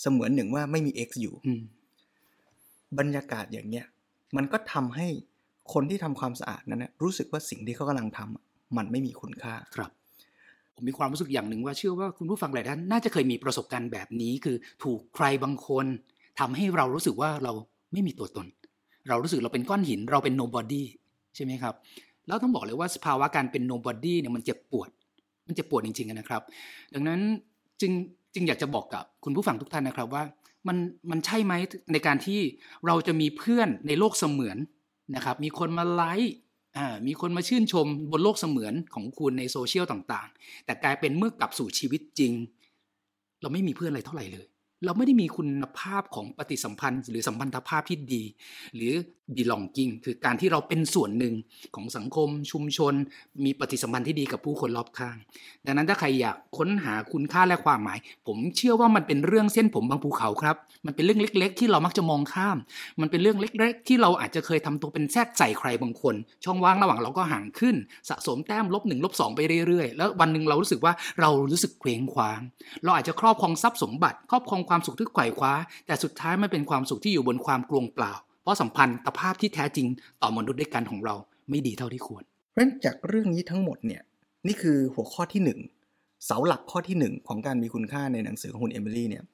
[0.00, 1.62] เสมือนหนึ่งว่าไม่มี X อยู่อืม
[2.98, 3.86] บรรยากาศอย่างเนี้ย
[4.36, 5.06] มันก็ทำให้
[5.72, 8.44] คนที่ทำความสะอาดนั้นนะรู้สึกว่าสิ่งที่เขากำลังทำอะ
[8.76, 9.90] มันไม่มีคุณค่าครับ
[10.74, 15.86] ผมมีความรู้สึกอย่างหนึ่งว่าเชื่อว่าคุณผู้ฟังหลายท่านน่าจะเคยมีประสบการณ์แบบนี้ คือถูกใครบางคน
[16.40, 17.52] ทำให้เรารู้สึกว่าเรา
[17.92, 18.46] ไม่มีตัวตน
[19.08, 20.82] เรารู้สึกเราเป็นก้อนหินเราเป็น nobody
[21.34, 21.74] ใช่ไหมครับ
[22.26, 24.88] แล้วต้องบอกเลยว่าสภาวะการเป็น nobody เนี่ยมันเจ็บปวด
[25.46, 26.42] มันเจ็บปวดจริงๆนะครับ
[26.94, 27.20] ดังนั้น
[27.80, 27.92] จึง
[28.34, 30.24] จึงอยากจะบอกกับคุณผู้ฟังทุกท่านนะครับว่า
[30.68, 30.76] มัน
[31.10, 31.52] มันใช่ไหม
[31.92, 32.40] ในการที่
[32.86, 34.56] เราจะมีเพื่อนในโลกเสมือน
[35.16, 36.34] นะครับ มีคนมาไลค์
[36.76, 42.32] อ่ามีคนมาชื่นชมบนโลกเสมือนของคุณในโซเชียลต่างๆ แต่กลายเป็นเมื่อกลับสู่ชีวิตจริง
[43.40, 44.46] เราไม่มีเพื่อนอะไรเท่าไหร่เลย
[44.84, 48.22] เราไม่ได้มีคุณภาพของปฏิสัมพันธ์ หรือสัมพันธภาพที่ดี
[48.76, 48.94] หรือ
[49.36, 51.34] belonging คือการที่เราเป็นส่วนหนึ่ง
[51.74, 52.94] ของสังคมชุมชน
[53.44, 55.16] มีปฏิสัมพันธ์ที่ดีกับผู้คนรอบข้าง
[55.66, 60.56] ดังนั้นถ้าใครอยากค้นหาคุณค่าและความหมาย ผมเชื่อว่ามันเป็นเรื่องเส้นผมบางภูเขาครับ
[60.86, 62.58] มันเป็นเรื่องเล็ก ๆ ที่เรามักจะมองข้าม
[63.00, 67.76] มันเป็นเรื่องเล็ก ๆ ที่เราอาจจะเคยทำตัวเป็นแทรกใส่ใครบางคน ช่องว่างระหว่างเราก็ห่างขึ้น
[68.08, 72.40] สะสมแต้มลบหนึ่งลบสองไปเรื่อยๆ แล้ววันหนึ่งเรารู้สึกว่าเรารู้สึกเคว้งคว้าง
[72.84, 75.52] เราอาจจะครอบครองทรัพย์สมบัติครอบครองความสุขที่ไขว่คว้า
[75.86, 79.86] แต่สุดท้ายมันเป็นความสุขที่อยู่บนความกลวงเปล่า เพราะสัมพันธภาพที่แท้จริง
[80.22, 81.14] ต่อมนุษย์ด้วยกันของเรา
[81.50, 84.02] ไม่ดีเท่าที่ควร เพราะฉะนั้นจากเรื่องนี้ทั้งหมดเนี่ย
[84.46, 85.60] นี่คือหัวข้อที่หนึ่ง
[86.24, 89.24] เสาหลักข้อที่หนึ่งของการมีคุณค่าในหนังสือของคุณเอมิลี่เนี่ย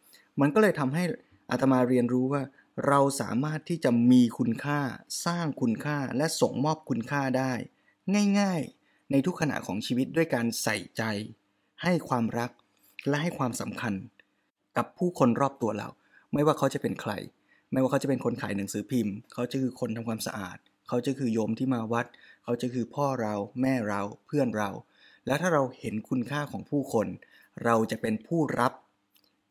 [0.40, 1.02] มันก็เลยทำให้
[1.50, 2.42] อาตมาเรียนรู้ว่า
[2.88, 4.80] เราสามารถที่จะมีคุณค่า
[5.26, 7.52] สร้างคุณค่าและส่งมอบคุณค่าได้
[8.40, 11.02] ง่ายๆ ในทุกขณะของชีวิตด้วยการใส่ใจ
[11.82, 12.50] ให้ความรัก
[13.08, 13.94] และให้ความสำคัญ
[14.76, 15.88] กับผู้คนรอบตัวเรา
[16.32, 17.12] ไม่ว่าเขาจะเป็นใคร
[17.72, 20.58] ไม่ว่าเขาจะเป็นคนขายหนังสือพิมพ์ เขาจะคือคนทำความสะอาด
[20.88, 22.06] เขาจะคือโยมที่มาวัด
[22.44, 24.70] เขาจะคือพ่อเรา แม่เรา เพื่อนเรา
[25.26, 27.06] แล้วถ้าเราเห็นคุณค่าของผู้คน
[27.64, 28.72] เราจะเป็นผู้รับ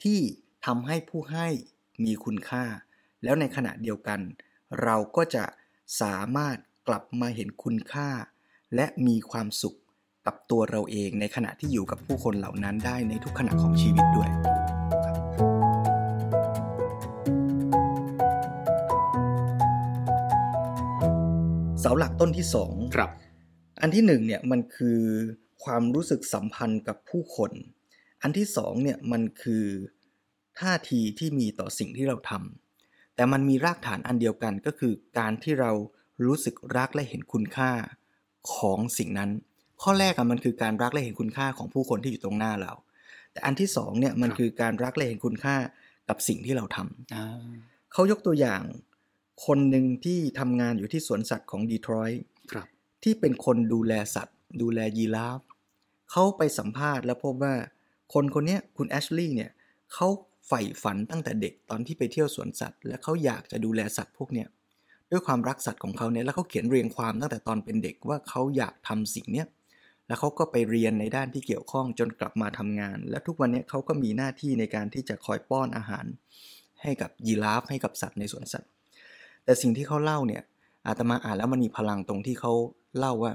[0.04, 0.20] ที่
[0.66, 1.48] ทำให้ผู้ให้
[2.06, 2.64] มีคุณค่า
[3.24, 4.20] แล้วในขณะเดียวกัน
[4.84, 5.46] เราก็จะ
[6.02, 6.58] สามารถ
[6.88, 8.10] กลับมาเห็นคุณค่า
[8.76, 9.78] และมีความสุข
[10.26, 14.30] กับตัวเราเองในขณะที่อยู่กับผู้คนเหล่านั้นได้ในทุกขณะของชีวิตด้วย
[21.86, 23.10] สาหลักต้นที่สองครับ
[23.82, 25.00] อันที่หนึ่งเนี่ยมันคือ
[25.63, 27.52] ความรู้สึกสัมพันธ์กับผู้คน
[28.21, 29.65] อันที่สองเนี่ยมันคือ
[30.60, 35.71] ท่าทีที่มีต่อสิ่งที่เราทำแต่มันมีรากฐานอันเดียวกันก็คือการที่เรา
[36.26, 37.71] รู้สึกรักและเห็นคุณค่า
[38.56, 39.32] ของสิ่งนั้น
[39.82, 42.74] ข้อแรกอะมันคือการรักและเห็นคุณค่าของผู้คนที่อยู่ตรงหน้าเรา
[43.32, 45.56] แต่อันที่สองเนี่ยมันครับคือการรักและเห็นคุณค่า
[46.10, 47.26] กับสิ่งที่เราทำอ่า
[47.93, 48.62] เขายกตัวอย่าง
[49.45, 52.67] คนหนึ่งที่ทำงานอยู่ที่สวนสัตว์ของดีทรอยต์ครับ
[53.04, 55.39] ที่เป็นคนดูแลสัตว์ ดูแลยีราฟ
[56.12, 57.54] เขาไปสัมภาษณ์แล้วพบว่า
[58.13, 59.52] คนคนเนี้ยคุณแอชลีย์เนี่ย
[59.93, 60.08] เขา
[60.48, 64.48] ใฝ่ฝันตั้งแต่เด็กตอนที่ไปเที่ยวสวนสัตว์ และเขาอยากจะดูแลสัตว์พวกเนี้ย
[65.12, 69.48] ด้วยความรักสัตว์ของเขาเนี่ยแล้วเขาเขียนเรียงความตั้งแต่ตอนเป็นเด็กว่าเขาอยากทำสิ่งเนี้ย
[70.08, 76.06] แล้วเขาก็ไปเรียนในด้านที่เกี่ยวข้องจนกลับมาทำงาน และทุกวันเนี้ยเขาก็มีหน้าที่ในการที่จะคอยป้อนอาหาร
[76.82, 78.69] ให้กับยีราฟให้กับสัตว์ในสวนสัตว์
[79.46, 80.44] แต่สิ่งที่เขาเล่าเนี่ย
[80.88, 82.54] อาตมาอ่านแล้วมันมีพลังตรงที่เขา
[83.00, 83.34] เล่าว่า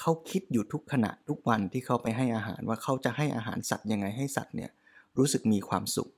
[0.00, 4.70] เขาคิดอยู่ทุกขณะทุกวันที่เขาไปให้อาหารว่าเขาจะให้อาหารสัตว์ยังไงให้สัตว์เนี่ย
[5.18, 6.10] รู้สึกมีความสุข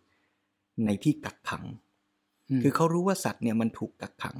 [0.87, 1.65] ในที่กักขัง
[2.51, 4.39] อืมคือเขารู้ว่าสัตว์เนี่ยมันถูกกักขัง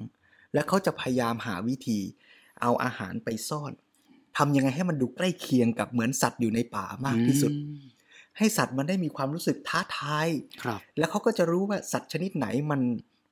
[0.55, 1.99] และเขาจะพยายามหาวิธี
[2.63, 3.73] เอาอาหารไปซ่อน
[4.37, 7.83] ทำยังไงให้มันดูใกล้เคียงกับเหมือนสัตว์อยู่ในป่ามากที่สุดอืม
[8.39, 10.29] ให้สัตว์มันได้มีความรู้สึกท้าทาย
[10.63, 12.81] ครับแล้วเขาก็จะรู้ว่าสัตว์ชนิดไหนมัน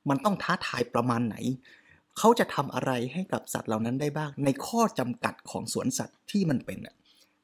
[0.09, 1.35] มันต้องท้าทายประมาณไหน
[2.17, 6.95] เขาจะทำอะไรให้กับสัตว์เหล่านั้นได้บ้าง ในข้อจำกัดของสวนสัตว์ที่มันเป็นอะ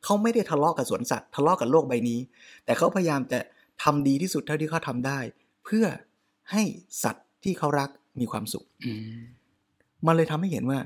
[0.03, 2.19] เขาไม่ได้ทะเลาะกับสวนสัตว์ทะเลาะกับโลกใบนี้
[2.65, 3.39] แต่เขาพยายามจะ
[3.83, 5.19] ทำดีที่สุดเท่าที่เขาทำได้
[5.65, 5.85] เพื่อ
[6.51, 6.63] ให้
[7.03, 7.89] สัตว์ที่เขารัก
[8.19, 9.19] มีความสุขอืม
[10.05, 10.79] มันเลยทำให้เห็นว่า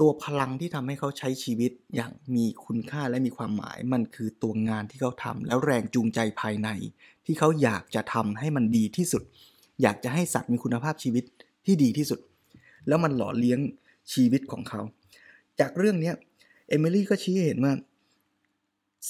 [0.00, 6.68] ตัวพลังที่ทำให้เขาใช้ชีวิตอย่างมีคุณค่าและมีความหมาย มันคือตัวงานที่เขาทำแล้วแรงจูงใจภายใน
[7.26, 9.22] ที่เขาอยากจะทำให้มันดีที่สุด
[9.82, 11.24] อยากจะให้สัตว์มีคุณภาพชีวิต
[11.64, 12.20] ที่ดีที่สุด
[12.88, 13.58] แล้วมันหล่อเลี้ยง
[14.12, 14.80] ชีวิตของเขา
[15.60, 16.12] จากเรื่องนี้
[16.68, 17.72] เอมิลี่ก็ชี้เห็นว่า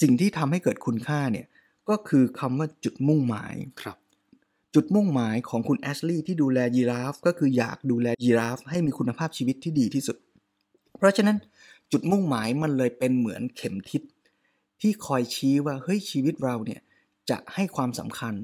[0.01, 1.46] สิ่งที่ทำให้เกิดคุณค่าเนี่ย
[1.88, 3.96] ก็คือคำว่าจุดมุ่งหมายครับ
[4.75, 10.16] จุดมุ่งหมายของคุณแอชลีย์ที่ดูแลยีราฟ ก็คืออยากดูแลยีราฟ ให้มีคุณภาพชีวิตที่ดีที่สุด
[10.98, 11.37] เพราะฉะนั้น
[11.92, 14.03] จุดมุ่งหมายมันเลยเป็นเหมือนเข็มทิศ
[14.81, 16.81] ที่คอยชี้ว่าเฮ้ยชีวิตเราเนี่ย
[17.31, 18.35] จะให้ความสำคัญ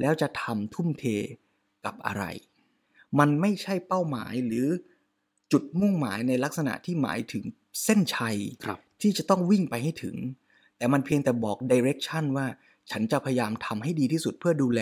[0.00, 1.04] แล้วจะทำทุ่มเท
[1.88, 2.24] กับอะไร
[3.18, 4.66] มันไม่ใช่เป้าหมายหรือ
[5.52, 7.44] จุดมุ่งหมายในลักษณะที่หมายถึง
[7.84, 8.36] เส้นชัย
[9.00, 10.16] ที่จะต้องวิ่งไปให้ถึง
[10.76, 12.46] แต่มันเพียงแต่บอกดิเรกชันว่า
[12.90, 14.80] ฉันจะพยายามทำให้ดีที่สุดเพื่อดูแล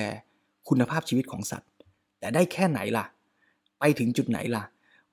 [0.68, 1.70] คุณภาพชีวิตของสัตว์
[2.18, 3.06] แต่ได้แค่ไหนล่ะ
[3.80, 4.64] ไปถึงจุดไหนล่ะ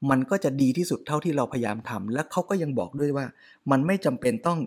[0.09, 3.25] มันก็จะดีที่สุดเท่าที่เราพยายามทำและเขาก็ยังบอกด้วยว่า
[3.71, 4.59] มันไม่จำเป็นต้อง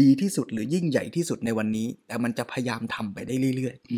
[0.00, 3.90] ดีที่สุดหรือยิ่งใหญ่ที่สุดในวันนี้ แต่มันจะพยายามทำไปได้เรื่อยๆ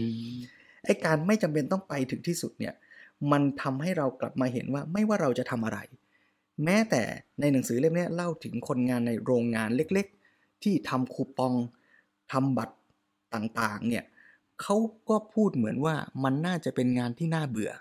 [0.85, 2.75] ไอ้การไม่จำเป็นต้องไปถึงที่สุดเนี่ย
[3.33, 5.79] มันทำให้เรากลับมาเห็นว่าไม่ว่าเราจะทำอะไร
[6.65, 7.03] แม้แต่
[7.41, 11.55] ในหนังสือเล่มนี้เล่าถึงคนงานในโรงงานเล็กๆ ที่ทำคูปอง
[12.33, 12.77] ทำบัตร
[13.35, 14.05] ต่างๆเนี่ย
[14.63, 14.77] เขา
[15.09, 15.95] ก็พูดเหมือนว่า
[16.25, 17.73] มันน่าจะเป็นงานที่น่าเบื่อ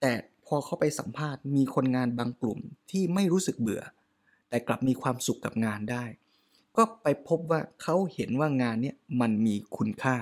[0.00, 0.12] แต่
[0.46, 2.58] พอเข้าไปสัมภาษณ์มีคนงานบางกลุ่ม
[2.90, 3.82] ที่ไม่รู้สึกเบื่อ
[4.48, 6.04] แต่กลับมีความสุขกับงานได้
[6.76, 10.16] ก็ไปพบว่าเขาเห็นว่างานเนี่ยมันมีคุณค่า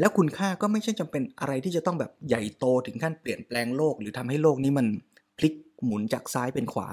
[0.00, 4.86] แล้วคุณค่าก็ไม่ใช่จำเป็นอะไรที่จะต้องแบบใหญ่โตถึงขั้นเปลี่ยนแปลงโลก หรือทำให้โลกนี้มัน
[5.38, 6.88] พลิกหมุนจากซ้ายเป็นขวา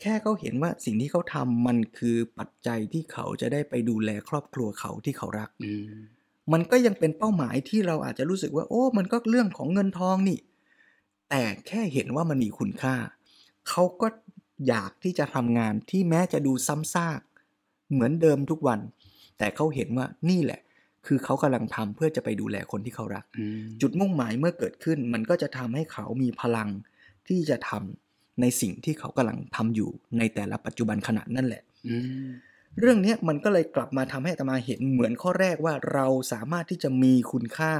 [0.00, 5.50] แค่เขาเห็นว่าสิ่งที่เขาทำมันคือปัจจัยที่เขาจะได้ไปดูแลครอบครัวเขาที่เขารัก
[6.52, 10.38] มันก็ยังเป็นเป้าหมายที่เราอาจจะรู้สึกว่า โอ้ มันก็เรื่องของเงินทองนี่
[11.30, 12.96] แต่แค่เห็นว่ามันมีคุณค่า
[13.68, 14.06] เขาก็
[14.68, 17.20] อยากที่จะทำงานที่แม้จะดูซ้ำซาก
[17.92, 18.80] เหมือนเดิมทุกวัน
[19.38, 20.60] แต่เขาเห็นว่านี่แหละ
[21.06, 23.24] คือเขากำลังทำเพื่อจะไปดูแลคนที่เขารัก
[23.80, 26.68] จุดมุ่งหมายเมื่อเกิดขึ้น มันก็จะทำให้เขามีพลัง
[27.28, 31.62] ที่จะทำในสิ่งที่เขากำลังทำอยู่ในแต่ละปัจจุบันขณะนั่นแหละ
[32.80, 37.74] เรื่องนี้มันก็เลยกลับมาทำให้ตมาเห็นเหมือนข้อแรกว่าเราสามารถที่จะมีคุณค่า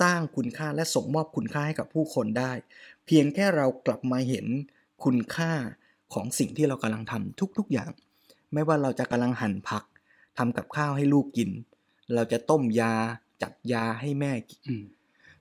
[0.00, 2.52] สร้างคุณค่าและส่งมอบคุณค่าให้กับผู้คนได้
[3.06, 4.46] เพียงแค่เรากลับมาเห็น
[5.04, 5.52] คุณค่า
[6.14, 7.90] ของสิ่งที่เรากำลังทำทุกๆอย่าง
[8.52, 9.84] ไม่ว่าเราจะกำลังหั่นผัก
[10.38, 11.50] ทำกับข้าวให้ลูกกิน
[12.14, 12.94] เราจะต้มยา
[13.42, 14.76] จัดยาให้แม่กิน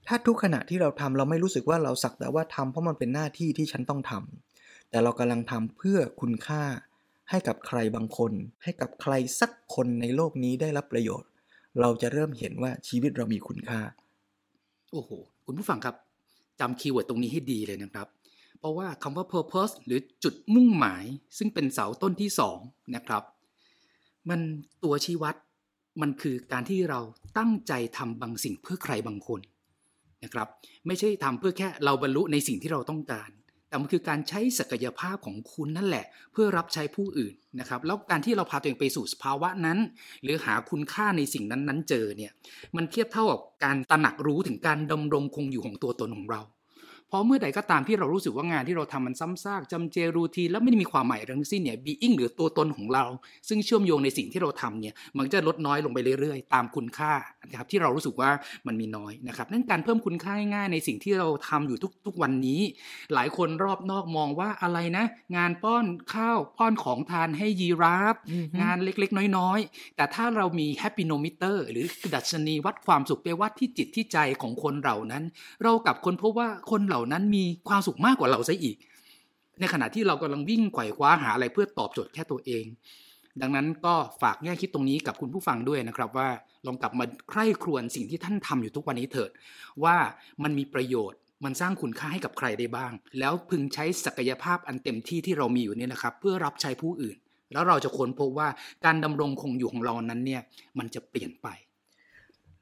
[0.07, 6.63] ถ้าทุกขณะที่เราทำเราไม่รู้สึกว่าเราสักแต่ว่าทำเพราะมันเป็นหน้าที่ที่ฉันต้องทำแต่เรากำลังทำเพื่อคุณค่า
[7.29, 8.31] ให้กับใครบางคน
[8.63, 11.29] ให้กับใครสักคนในโลกนี้ได้รับประโยชน์
[11.81, 13.79] เราจะเริ่มเห็นว่าชีวิตเรามีคุณค่า
[14.91, 15.09] โอ้โห
[15.45, 15.95] คุณผู้ฟังครับ
[16.59, 18.07] จำคีย์เวิร์ดตรงนี้ให้ดีเลยนะครับ
[18.59, 21.03] เพราะว่าคำว่า purpose หรือจุดมุ่งหมาย
[21.37, 22.59] ซึ่งเป็นเสาต้นที่สอง
[22.95, 23.23] นะครับ
[24.29, 24.39] มัน
[24.83, 25.35] ตัวชี้วัด
[26.01, 26.99] มันคือการที่เรา
[27.37, 29.39] ตั้งใจทำบางสิ่งเพื่อใครบางคน
[30.23, 30.47] นะครับ
[30.87, 33.29] ไม่ใช่ทำเพื่อแค่เราบรรลุในสิ่งที่เราต้องการ
[33.69, 39.77] แต่มันคือการใช้ศักยภาพของคุณนั่นแหละ เพื่อรับใช้ผู้อื่นนะครับ แล้วการที่เราพาตัวเองไปสู่สภาวะนั้น
[40.23, 42.31] หรือหาคุณค่าในสิ่งนั้นๆ เจอเนี่ย
[42.75, 46.41] มันเทียบเท่ากับการตระหนักรู้ถึงการดำรงคงอยู่ของตัวตนของเรา
[47.07, 53.05] เพราะเมื่อใดก็ตามที่เรารู้สึกว่างานที่เราทำมันซ้ำซากจำเจรูทีแล้วไม่ได้มีความหมายทั้งสิ้นเนี่ยบีอิงหรือตัวตนของเรา
[53.47, 57.13] ซึ่งเชื่อมโยงในสิ่งที่เราทำเนี่ยมันจะลดน้อยลงไปเรื่อยๆ ตามคุณค่า
[57.47, 58.29] นะครับที่เรารู้สึกว่า
[58.67, 62.61] มันมีน้อยนะครับนั่นการเพิ่มคุณค่าง่ายๆในสิ่งที่เราทำอยู่ทุกๆวันนี้
[63.13, 65.05] หลายคนรอบนอกมองว่าอะไรนะ
[65.37, 68.15] งานป้อนข้าวป้อนของทานให้ยีราฟ
[68.61, 75.23] งานเล็กๆ น้อยๆ แต่ถ้าเรามี Happinometer หรือดัชนีวัดความสุขไปวัดที่จิตที่ใจของคนเหล่านั้น
[75.63, 78.77] เรากลับค้นพบว่าคนเหล่านั้นมีความสุขมากกว่าเราซะอีก
[79.59, 82.65] ในขณะที่เรากำลังวิ่งไขว่คว้าหาอะไรเพื่อตอบโจทย์แค่ตัวเอง
[83.41, 86.29] ดังนั้นก็ฝากแง่คิดตรงนี้กับคุณผู้ฟังด้วยนะครับว่า
[86.65, 89.31] ลองกลับมาใคร่ครวญสิ่งที่ท่านทำอยู่ทุกวันนี้เถิด
[89.83, 89.95] ว่า
[90.43, 97.17] มันมีประโยชน์มันสร้างคุณค่าให้กับใครได้บ้าง แล้วพึงใช้ศักยภาพอันเต็มที่ที่เรามีอยู่เนี่ยนะครับ เพื่อรับใช้ผู้อื่น
[97.53, 98.47] แล้วเราจะค้นพบว่า
[98.85, 100.41] การดำรงคงอยู่ของเรานั้นเนี่ย
[100.79, 101.47] มันจะเปลี่ยนไป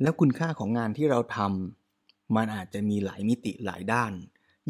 [0.02, 1.83] แล้วคุณค่าของงานที่เราทำ
[2.36, 4.13] มันอาจจะมีหลายมิติหลายด้าน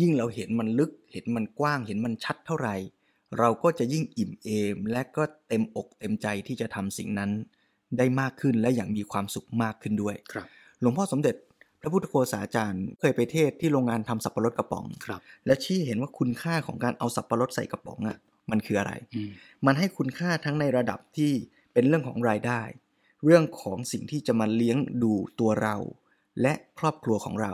[0.01, 2.75] ยิ่งเราเห็นมันลึกเห็นมันกว้าง เห็นมันชัดเท่าไหร่
[3.39, 7.31] เราก็จะยิ่งอิ่มเอม และก็เต็มอกเต็มใจที่จะทำสิ่งนั้น
[7.97, 10.47] ได้มากขึ้นและอย่างมีความสุขมากขึ้นด้วยครับ
[10.81, 11.35] หลวงพ่อสมเด็จ
[11.81, 18.17] พระพุทธโฆษาจารย์เคยไปเทศที่โรงงานทำสับปะรดกระป๋องครับ และชี้เห็นว่าคุณค่าของการเอาสับปะรดใส่กระป๋องอะ
[18.51, 18.93] มันคืออะไร
[19.65, 21.31] มันให้คุณค่าทั้งในระดับที่
[21.73, 22.61] เป็นเรื่องของรายได้
[23.25, 25.75] เรื่องของสิ่งที่จะมาเลี้ยงดูตัวเรา
[26.41, 27.53] และครอบครัวของเรา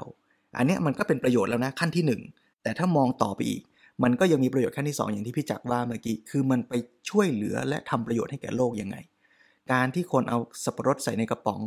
[0.57, 3.61] อันนี้มันก็เป็นประโยชน์แล้วนะขั้นที่ 1 แต่ถ้ามองต่อไปอีก
[4.03, 6.73] มันก็ยังมีประโยชน์ขั้นที่สองอย่างที่พี่จักว่าเมื่อกี้คือมันไป
[7.09, 8.97] ช่วยเหลือและทำประโยชน์ให้แก่โลกยังไง
[9.71, 11.61] การที่คนเอาสับปะรดใส่ในกระป๋อง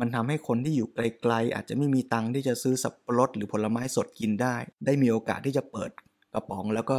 [0.00, 5.90] มันทำให้คนที่อยู่ไกลๆอาจจะไม่มีตังค์ที่จะซื้อสับปะรดหรือผลไม้สดกินได้ ได้มีโอกาสที่จะเปิด
[6.34, 6.98] กระป๋อง แล้วก็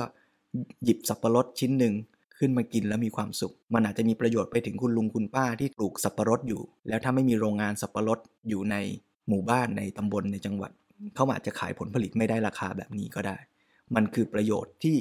[0.84, 1.94] หยิบสับปะรดชิ้นหนึ่ง
[2.38, 8.20] ขึ้นมากินแล้วมีความสุข มันอาจจะมีประโยชน์ไปถึงคุณลุงคุณป้าที่ปลูกสับปะรดอยู่ แล้วถ้าไม่มีโรงงานสับปะรด
[8.50, 8.76] อยู่ใน
[9.30, 10.72] หมู่บ้านในตำบลในจังหวัด
[11.16, 13.38] เขาอาจจะขายผลผลิตไม่ได้ราคาแบบนี้ก็ได้
[13.96, 14.96] มันคือประโยชน์ที่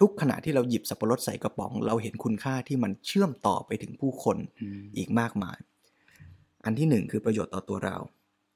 [0.00, 4.36] ทุกขณะที่เราหยิบสับปะรดใส่กระป๋อง เราเห็นคุณค่าที่มันเชื่อมต่อไปถึงผู้คน
[4.96, 5.58] อีกมากมาย
[6.64, 7.96] อันที่หนึ่งคือประโยชน์ต่อตัวเรา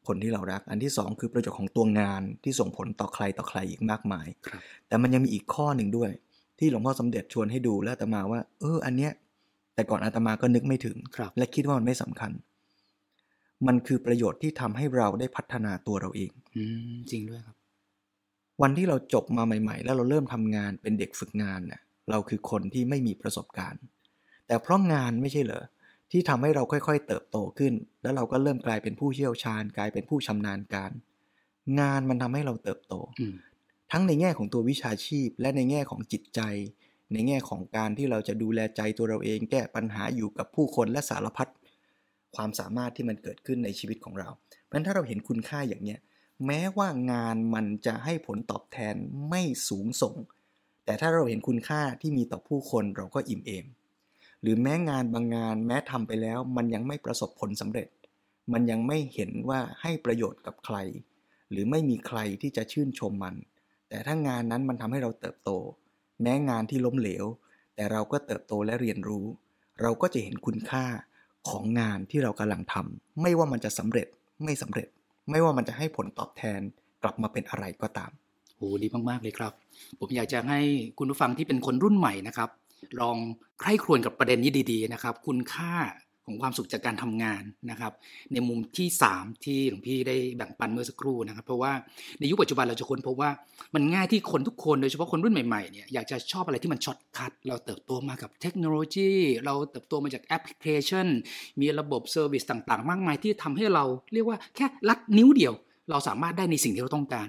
[0.06, 4.26] คนที่เรารัก อันที่สองคือประโยชน์ของตัวงานที่ส่งผลต่อใครต่อใครอีกมากมาย
[4.88, 6.10] แต่มันยังมีอีกข้อหนึ่งด้วย
[6.58, 9.12] ที่หลวงพ่อสมเด็จชวนให้ดูและอาตมาว่า เออ อันเนี้ย
[9.74, 10.96] แต่ก่อนอาตมาก็นึกไม่ถึง
[11.38, 12.30] และคิดว่ามันไม่สำคัญ
[13.66, 17.56] มันคือประโยชน์ที่ทำให้เราได้พัฒนาตัวเราเองอืมจริงด้วยครับ
[18.62, 23.82] วันที่เราจบมาใหม่ ๆ แล้วเราเริ่มทำงานเป็นเด็กฝึกงานน่ะเราคือคนที่ไม่มีประสบการณ์
[24.46, 25.64] แต่เพราะงานไม่ใช่เหรอ
[26.10, 30.92] ที่ทำให้เราค่อย ๆ เติบโตขึ้น แล้วเราก็เริ่มกลายเป็นผู้เชี่ยวชาญ กลายเป็นผู้ชำนาญการ
[31.80, 32.94] งานมันทำให้เราเติบโต
[33.92, 36.40] ทั้งในแง่ของตัววิชาชีพ และในแง่ของจิตใจ
[37.12, 41.48] ในแง่ของการที่เราจะดูแลใจตัวเราเอง แก้ปัญหาอยู่กับผู้คนและสารพัด
[42.36, 44.28] ความสามารถที่มันเกิดขึ้นในชีวิตของเรา
[44.64, 46.00] เพราะฉะนั้นถ้าเราเห็นคุณค่าอย่างเนี้ย
[46.46, 48.94] แม้ว่างานมันจะให้ผลตอบแทน
[49.28, 50.14] ไม่สูงส่ง
[50.84, 53.66] แต่ถ้าเราเห็นคุณค่าที่มีต่อผู้คนเราก็อิ่มเอม
[54.42, 57.88] หรือแม้งานบางงานแม้ทำไปแล้ว มันยังไม่ประสบผลสำเร็จ
[58.52, 60.76] มันยังไม่เห็นว่าให้ประโยชน์กับใคร
[61.50, 63.34] หรือไม่มีใครที่จะชื่นชมมัน
[63.88, 65.50] แต่ถ้างานนั้นมันทำให้เราเติบโต
[66.22, 67.24] แม้งานที่ล้มเหลว
[67.74, 69.26] แต่เราก็เติบโตและเรียนรู้
[69.80, 70.84] เราก็จะเห็นคุณค่า
[71.50, 74.06] ของงานที่เรากำลังทำไม่ว่ามันจะสำเร็จ
[74.44, 74.88] ไม่สำเร็จ
[75.30, 76.60] ไม่ว่ามันจะให้ผลตอบแทน
[77.02, 78.10] กลับมาเป็นอะไรก็ตาม
[78.56, 79.52] โหดีมากๆเลยครับ
[79.98, 80.60] ผมอยากจะให้
[80.98, 82.50] คุณผู้ฟังที่เป็นคนรุ่นใหม่นะครับ
[83.00, 83.16] ลอง
[83.60, 85.72] ใคร่ครวญกับประเด็นนี้ดี ๆ นะครับ คุณค่า
[86.26, 87.92] ของความสุขจากการทำงานนะครับ
[88.32, 91.72] ในมุมที่ 3 ที่หลวงพี่ได้แบ่งปันเมื่อสักครู่นะครับ เพราะว่า
[92.20, 93.30] ในยุคปัจจุบันเราจะค้นพบว่า
[93.74, 99.10] มันง่ายที่คนทุกคนโดยเฉพาะคนรุ่นใหม่ๆเนี่ยอยากจะชอบอะไรที่มัน shortcut เราเติบโตมากับเทคโนโลยี
[99.44, 101.06] เราเติบโตมาจากแอปพลิเคชัน
[101.60, 105.54] มีระบบเซอร์วิสต่างๆ มากมายที่ทำให้เราเรียกว่าแค่ลัดนิ้วเดียว
[105.90, 107.28] เราสามารถได้ในสิ่งที่เราต้องการ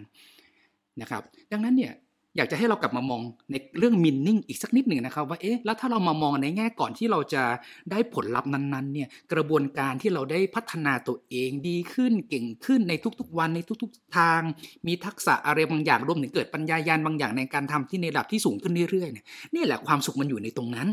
[1.02, 1.94] นะครับ ดังนั้นเนี่ย
[2.38, 3.22] อยากจะให้เรากลับมามอง
[3.52, 7.44] ในเรื่องมินนิ่งอีกสักนิดหนึ่งนะครับว่าเอ๊ะแล้วถ้าเรามามองในแง่ก่อนที่เราจะ
[7.92, 14.42] ได้ผลลัพธ์นั้นๆเนี่ยกระบวนการที่เราได้พัฒนาตัวเองดีขึ้นเก่งขึ้นในทุกๆ วันในทุกๆ ทาง
[14.88, 20.88] มีทักษะอะไรบางอย่างรวมถึงเกิดปัญญายาณบางอย่างในการทำที่ในระดับที่สูงขึ้นเรื่อยๆเนี่ยนี่แหละความสุขมันอยู่ในตรงนั้น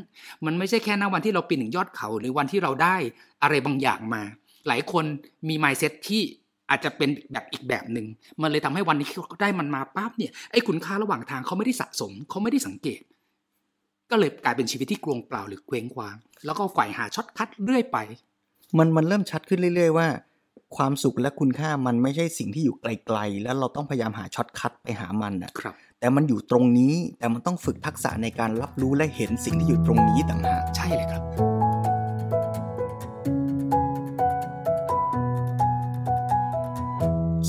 [0.47, 2.97] มันไม่ใช่แค่ณวันที่เราปีนถึงยอดเขา หรือวันที่เราได้
[3.43, 4.23] อะไรบางอย่างมา
[4.69, 5.05] หลายคน
[5.49, 6.23] มี mindset ที่
[6.73, 8.07] อาจจะเป็นแบบอีกแบบหนึ่ง
[8.43, 13.01] มันเลยทำให้วันนี้เขาได้มันมาปั๊บเนี่ยไอ้คุณค่าระหว่างทางเขาไม่ได้สะสมเขาไม่ได้สังเกต
[14.11, 17.99] ก็เลยกลายเป็นชีวิตที่กลวงเปล่าหรือเคว้งคว้าง แล้วก็ใฝ่หา shortcut เรื่อยไป
[18.79, 20.09] มันมันเริ่มชัดขึ้นเรื่อย ๆ ว่า
[20.77, 31.52] ความสุขและคุณค่ามันไม่ใช่สิ่งที่อยู่ไกลๆ แล้วเราต้องพยายามหา shortcut ไปหามันนะครับแต่มันอยู่ตรงนี้แต่มันต้องฝึกทักษะในการรับรู้และเห็นสิ่งที่อยู่ตรงนี้ต่างหากใช่เลยครับ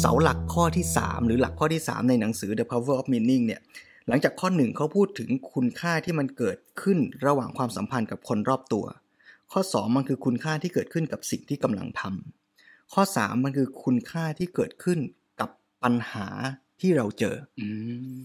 [0.06, 3.62] เสาหลักข้อที่ 3 หรือหลักข้อที่ 3 ในหนังสือ The Power of Meaning เนี่ย
[4.08, 8.86] หลังจากข้อหนึ่งเขาพูดถึงคุณค่าที่มันเกิดขึ้นระหว่างความสัมพันธ์กับคนรอบตัว
[9.52, 15.00] ข้อ 2 มันคือคุณค่าที่เกิดขึ้นกับสิ่งที่กำลังทำข้อ 3 มันคือคุณค่าที่เกิดขึ้น
[15.40, 15.50] กับ
[15.84, 16.28] ปัญหา
[16.82, 17.68] ที่เราเจออื
[18.16, 18.18] ม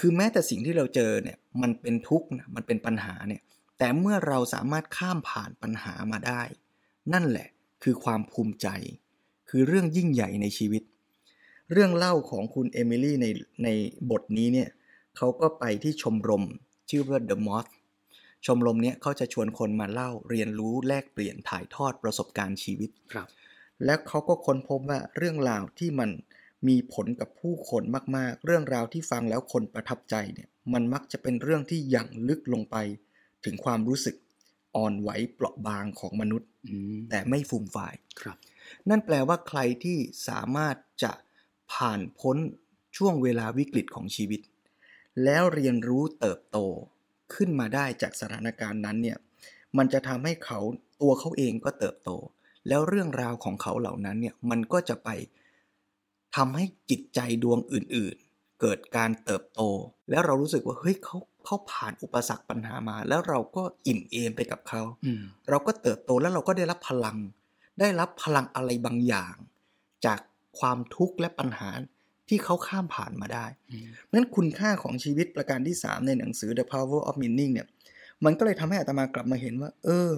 [0.00, 3.42] คือแม้แต่สิ่งที่เราเจอเนี่ยมันเป็นทุกข์นะมันเป็นปัญหาเนี่ย
[3.78, 6.42] แต่เมื่อเราสามารถข้ามผ่านปัญหามาได้
[7.12, 7.48] นั่นแหละ
[7.82, 8.68] คือความภูมิใจ
[9.50, 10.82] คือเรื่องยิ่งใหญ่ในชีวิต
[11.72, 13.26] เรื่องเล่าของคุณเอมิลี่ใน
[13.64, 13.68] ใน
[14.10, 14.68] บทนี้เนี่ย
[15.16, 16.44] เขาก็ไปที่ชมรม
[16.90, 17.70] ชื่อว่า The Moth
[18.46, 23.28] ชมรมเนี้ยเขาจะชวนคนมาเล่าเรียนรู้แลกเปลี่ยนถ่ายทอดประสบการณ์ชีวิตครับ
[23.84, 26.10] แล้วเขาก็ค้นพบว่าเรื่องราวที่มัน
[26.68, 27.82] มีผลกับผู้คน
[28.16, 32.76] มากๆ เรื่องราวที่ฟังแล้วคนประทับใจเนี่ยมันมักจะเป็นเรื่องที่อย่างลึกลงไป
[33.44, 34.16] ถึงความรู้สึก
[34.76, 38.36] อ่อนไหวเปราะบางของมนุษย์อืมแต่ไม่ฟูมฟายครับ
[38.88, 41.12] นั่นแปลว่าใครที่สามารถจะ
[41.72, 42.36] ผ่านพ้น
[42.96, 44.40] ช่วงเวลาวิกฤตของชีวิต
[45.24, 46.58] แล้วเรียนรู้เติบโต
[47.34, 49.18] ขึ้นมาได้จากสถานการณ์นั้นเนี่ย
[49.76, 50.60] มันจะทำให้เขา
[51.00, 52.10] ตัวเขาเองก็เติบโต
[52.68, 55.08] แล้วเรื่องราวของเขาเหล่านั้นเนี่ยมันก็จะไป
[56.36, 59.60] ทำให้จิตใจดวงอื่นๆ เกิดการเติบโต
[60.10, 67.18] แล้วเรารู้สึกว่าเฮ้ยเขาเขาผ่านอุปสรรคปัญหามา แล้วเราก็อิ่มเอมไปกับเขาอืมเราก็เติบโตแล้วเราก็ได้รับพลัง
[67.80, 69.34] ได้รับพลังอะไรบางอย่าง
[70.06, 70.20] จาก
[70.58, 71.70] ความทุกข์และปัญหา
[72.28, 73.46] ที่เขาข้ามผ่านมาได้
[74.02, 77.66] เพราะฉะนั้นคุณค่าของชีวิตประการที่ 3 ในหนังสือ The Power of Meaning เนี่ย
[78.24, 80.12] มันก็เลยทำให้อาตมากลับมาเห็นว่า เออ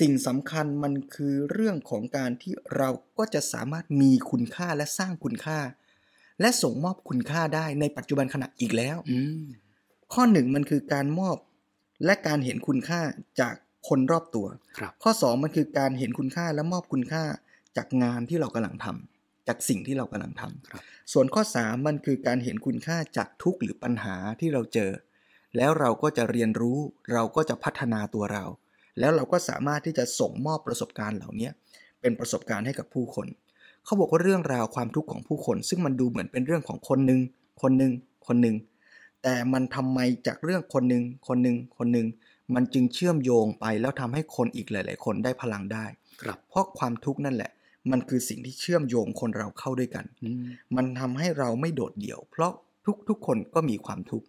[0.00, 5.58] สิ่งสำคัญมันคือเรื่องของการที่เราก็จะสามารถมีคุณค่าและสร้างคุณค่า
[6.40, 8.98] และส่งมอบคุณค่าได้ในปัจจุบันขณะอีกแล้ว
[10.12, 11.36] ข้อหนึ่งมันคือการมอบ
[12.04, 13.00] และการเห็นคุณค่า
[13.40, 13.54] จาก
[13.88, 14.46] คนรอบตัว
[15.02, 17.24] ข้อสองมันคือการเห็นคุณค่าและมอบคุณค่า
[17.76, 19.17] จากงานที่เรากำลังทำ
[19.48, 24.90] จากสิ่งที่เรากำลังทำส่วนข้อสามมันคือการเห็นคุณค่าจากทุกข์หรือปัญหาที่เราเจอ
[25.56, 26.78] แล้วเราก็จะเรียนรู้
[27.12, 28.44] เราก็จะพัฒนาตัวเรา
[28.98, 31.48] แล้วเราก็สามารถที่จะส่งมอบประสบการณ์เหล่านี้
[32.00, 33.26] เป็นประสบการณ์ให้กับผู้คน
[33.84, 37.20] เขาบอกว่าเรื่องราวความทุกข์ของผู้คน ซึ่งมันดูเหมือนเป็นเรื่องของคนหนึ่ง
[37.62, 37.92] คนหนึ่ง
[38.26, 38.56] คนหนึ่ง
[39.22, 42.06] แต่มันทำไมจากเรื่องคนหนึ่งคนหนึ่งคนหนึ่ง
[42.54, 45.86] มันจึงเชื่อมโยงไปแล้วทำให้คนอีกหลาย ๆ คนได้พลังได้
[46.22, 47.50] ครับเพราะความทุกข์นั่นแหละ
[47.92, 50.04] มันคือสิ่งที่เชื่อมโยงคนเราเข้าด้วยกัน
[50.76, 52.52] มันทำให้เราไม่โดดเดี่ยว เพราะ
[52.86, 54.26] ทุกทุกคนก็มีความทุกข์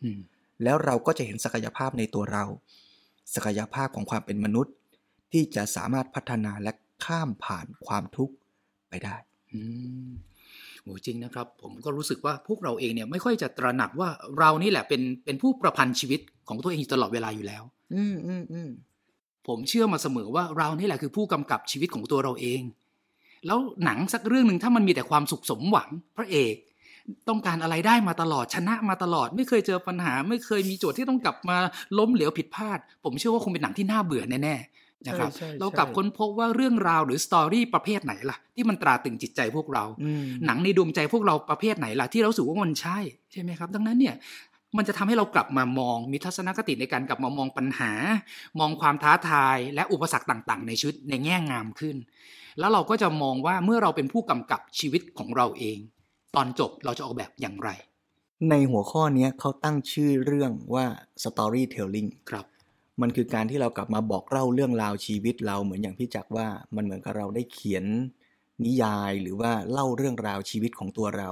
[0.63, 2.45] แล้วเราก็จะเห็นศักยภาพในตัวเรา
[3.35, 4.73] ศักยภาพของความเป็นมนุษย์
[5.31, 6.71] ที่จะสามารถพัฒนาและ
[7.05, 8.33] ข้ามผ่านความทุกข์
[8.89, 9.15] ไปได้
[10.83, 17.63] โอ้จริงนะครับ ผมก็รู้สึกว่าพวกเราเองเนี่ยไม่ค่อยจะตระหนักว่าเรานี่แหละเป็นเป็นผู้ประพันธ์ชีวิตของตัวเองตลอดเวลาอยู่แล้ว
[17.95, 18.69] อืมอืมอืม
[19.47, 22.61] ผมเชื่อมาเสมอว่าเรานี่แหละคือผู้กำกับชีวิตของตัวเราเอง
[23.47, 26.55] แล้วหนังสักเรื่องหนึ่งถ้ามันมีแต่ความสุขสมหวังพระเอก
[27.29, 31.57] ต้องการอะไรได้มาตลอดชนะมาตลอด ไม่เคยเจอปัญหา ไม่เคยมีโจทย์ที่ต้องกลับมา
[31.97, 39.85] ล้มเหลวผิดพลาด ผมเชื่อว่าคงเป็นหนังที่น่าเบื่อแน่ๆนะครับเรากลับค้นพบว่าเรื่องราวหรือสตอรี่ประเภทไหนล่ะ ที่มันตราตึงจิตใจพวกเรา
[40.45, 42.99] หนังในดวงใจพวกเราประเภทไหนล่ะที่เราสูว่ามันใช่
[43.31, 44.15] ใช่ไหมครับ ดังนั้นเนี่ย
[44.77, 47.91] มันจะทำให้เรากลับมามองมีทัศนคติในการกลับมามองปัญหา
[48.59, 51.95] มองความท้าทายและอุปสรรคต่าง ๆ ในชีวิตในแง่งามขึ้น
[52.59, 55.77] แล้วเราก็จะมองว่าเมื่อเราเป็นผู้กำกับชีวิตของเราเอง
[56.35, 57.69] ตอนจบเราจะออกแบบอย่างไร
[58.49, 60.85] ในหัวข้อนี้เขาตั้งชื่อเรื่องว่า
[61.23, 62.45] storytelling ครับ
[63.01, 67.85] มันคือการที่เรากลับมาบอกเล่าเรื่องราวชีวิตเราเหมือนอย่างพี่จักว่ามันเหมือนกับเราได้เขียน
[68.65, 71.29] นิยายหรือว่าเล่าเรื่องราวชีวิตของตัวเรา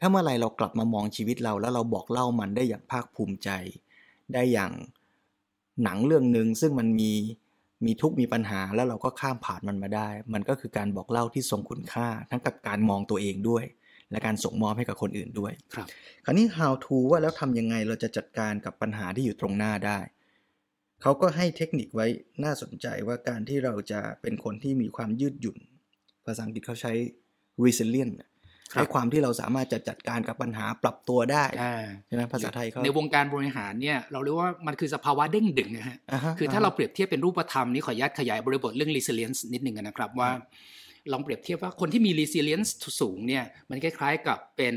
[0.00, 3.50] ถ้าเมื่อไรเรากลับมามองชีวิตเราแล้วเราบอกเล่ามันได้อย่างภาคภูมิใจ
[4.34, 4.72] ได้อย่าง
[5.82, 7.12] หนังเรื่องหนึ่งซึ่งมันมี
[7.86, 13.64] มีทุกมีปัญหาแล้วเราก็ข้ามผ่านมันมาได้ มันก็คือการบอกเล่าที่ทรงคุณค่า ทั้งกับการมองตัวเองด้วย
[14.10, 15.88] และการส่งมอบให้กับคนอื่นด้วย ครับ
[16.24, 19.98] คราวนี้ how to ว่าแล้วทำยังไงเราจะจัดการกับปัญหาที่อยู่ตรงหน้าได้
[21.02, 22.06] เขาก็ให้เทคนิคไว้
[22.44, 25.58] น่าสนใจว่าการที่เราจะเป็นคนที่มีความยืดหยุ่น
[26.26, 26.92] ภาษาอังกฤษเขาใช้
[27.64, 28.14] resilient
[28.72, 31.44] ให้ความที่เราสามารถจะจัดการกับปัญหาปรับตัวได้
[32.06, 35.98] ใช่ไหมภาษาไทยเขาในวงการบริหารเนี่ยเราเรียกว่ามันคือสภาวะเด้งดึงนะฮะ
[36.38, 40.30] คือถ้าเราเปรียบเทียบเป็นรูปธรรมนี่ขออนุญาตขยายบริบทเรื่อง resilience นิดหนึ่งนะครับว่า
[41.12, 44.74] ลองเปรียบเทียบว่าคนที่มี resilience สูงเนี่ยมันคล้ายๆกับเป็น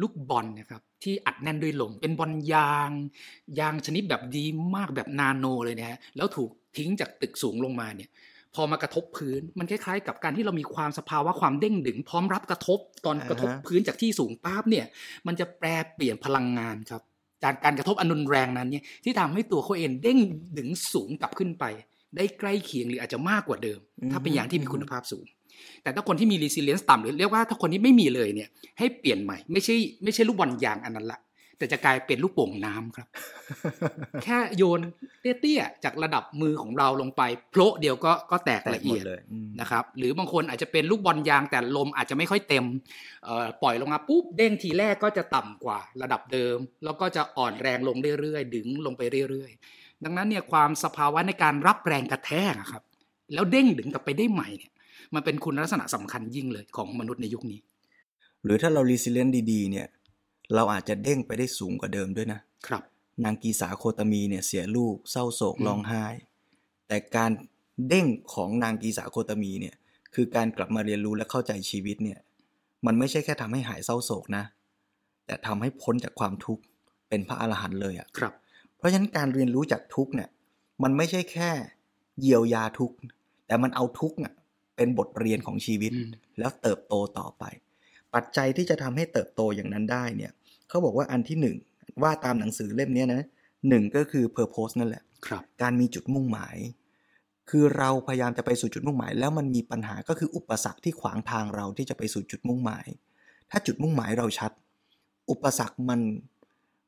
[0.00, 2.90] ลูกบอลนะครับที่อัดแน่นด้วยลมเป็นบอลยาง
[3.60, 4.44] ยางชนิดแบบดี
[4.76, 14.86] มากแบบนาโนเลยนะฮะแล้วถูกทิ้งจากตึกสูงลงมาเนี่ยพ อมากระทบพื้น มันคล้ายๆ กับการที่เรามีความสภาวะความเด้งดึง พร้อมรับกระทบตอนกระทบพื้นจากที่สูงปั๊บเนี่ย
[15.26, 17.02] มันจะแปรเปลี่ยนพลังงานครับ
[17.44, 20.18] จากการกระทบอนุนแรงนั้นเนี่ยที่ทำให้ตัวเขาเองเด้ง
[20.58, 21.64] ดึงสูงกลับขึ้นไป
[22.16, 23.80] ได้ใกล้เคียงหรืออาจจะมากกว่าเดิม
[24.12, 25.26] ถ้าเป็นอย่างที่มีคุณภาพสูง
[25.82, 31.20] แต่ถ้าคนที่มี resilience ต่ำหรือเรียกว่าถ้าคนที่ไม่มีเลยเนี่ยให้เปลี่ยนใหม่ไม่ใช่ไม่ใช่ลูกบอลยางอันนั้นละ
[31.58, 33.08] แต่จะกลายเป็นลูกโป่งน้ำครับ
[34.24, 34.80] แค่โยน
[35.20, 39.20] เตี้ยๆจากระดับมือของเราลงไปโผล่เดียวก็ก็แตกละเอียดเลย
[39.60, 42.64] นะครับ หรือบางคนอาจจะเป็นลูกบอลยางแต่ลมอาจจะไม่ค่อยเต็ม
[43.62, 52.82] ปล่อยลงมาปุ๊บเด้งทีแรกก็จะต่ำกว่าระดับเดิม แล้วก็จะอ่อนแรงลงเรื่อยๆ ดึงลงไปเรื่อยๆ ดังนั้นเนี่ยความสภาวะในการรับแรงกระแทกครับ
[53.34, 54.72] แล้วเด้งดึงกลับไปได้ใหม่เนี่ย
[55.14, 57.60] มันเป็นคุณลักษณะสำคัญยิ่งเลยของมนุษย์ในยุคนี้
[58.44, 59.86] หรือถ้าเรารีซิเลียนดีๆเนี่ย
[60.54, 62.82] เราอาจจะเด้งไปได้สูงกว่าเดิมด้วยนะครับ
[63.24, 66.04] นางกีสาโคตมีเนี่ยเสียลูกเศร้าโศกร้องไห้
[66.88, 67.30] แต่การ
[67.88, 69.74] เด้งของนางกีสาโคตมีเนี่ย
[70.14, 72.18] คือการกลับมาเรียนรู้และเข้าใจชีวิตเนี่ย
[72.86, 74.44] มันไม่ใช่แค่ทำให้หายเศร้าโศกนะ
[75.26, 76.62] แต่ทำให้พ้นจากความทุกข์
[77.08, 78.32] เป็นพระอรหันต์เลยอะ่ะครับ
[78.76, 80.28] เพราะฉะนั้นการเรียนรู้จากทุกข์เนี่ย
[80.82, 81.50] มันไม่ใช่แค่
[82.20, 82.96] เยียวยาทุกข์
[83.46, 84.32] แต่มันเอาทุกข์เนี่ย
[84.76, 85.92] เป็นบทเรียนของชีวิต
[86.38, 87.44] แล้วเติบโตต่อไป
[88.14, 90.32] ปัจจัยที่จะทำให้เติบโตอย่างนั้นได้เนี่ย
[90.68, 91.56] เขาบอกว่าอันที่หนึ่ง
[92.02, 93.22] ว่าตามหนังสือเล่มนี้นะ
[93.68, 96.56] หนึ่งก็คือ purpose นั่นแหละครับ การมีจุดมุ่งหมาย
[97.50, 102.86] คือเราพยายามจะไปสู่จุดมุ่งหมาย แล้วมันมีปัญหาก็คืออุปสรรคที่ขวางทางเราที่จะไปสู่จุดมุ่งหมาย
[103.50, 104.52] ถ้าจุดมุ่งหมายเราชัด
[105.30, 106.00] อุปสรรคมัน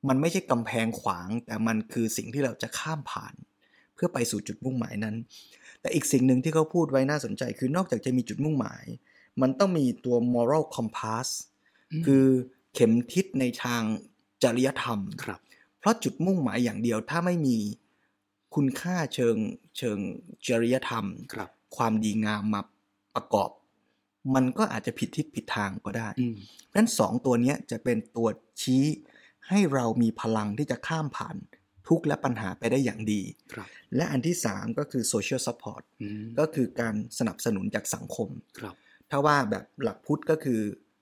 [0.08, 3.34] มันไม่ใช่กำแพงขวาง แต่มันคือสิ่งที่เราจะข้ามผ่าน
[3.94, 5.16] เพื่อไปสู่จุดมุ่งหมายนั้น
[5.80, 8.84] แต่อีกสิ่งหนึ่งที่เขาพูดไว้น่าสนใจ คือนอกจากจะมีจุดมุ่งหมาย
[9.42, 11.28] มันต้องมีตัว moral compass
[12.06, 12.26] คือ
[12.74, 13.82] เข็มทิศในทาง
[14.42, 15.40] จริยธรรมครับ
[15.78, 17.56] เพราะจุดมุ่งหมายอย่างเดียวถ้าไม่มี
[18.54, 19.36] คุณค่าเชิง
[19.78, 19.98] เชิง
[20.46, 22.60] จริยธรรมครับ ความดีงามมา
[23.14, 23.50] ประกอบ
[24.34, 28.28] มันก็อาจจะผิดทิศผิดทางก็ได้อืมเพราะฉะนั้นสองตัวเนี้ยจะเป็นตัว
[28.62, 28.84] ชี้
[29.48, 31.36] ให้เรามีพลังที่จะข้ามผ่าน
[31.88, 38.74] ทุกข์และปัญหาไปได้อย่างดีครับและอันที่สามก็คือ social support อืมก็คือการสนับสนุนจากสังคมครับ
[39.10, 40.60] ถ้าว่าแบบหลักพุทธก็คือ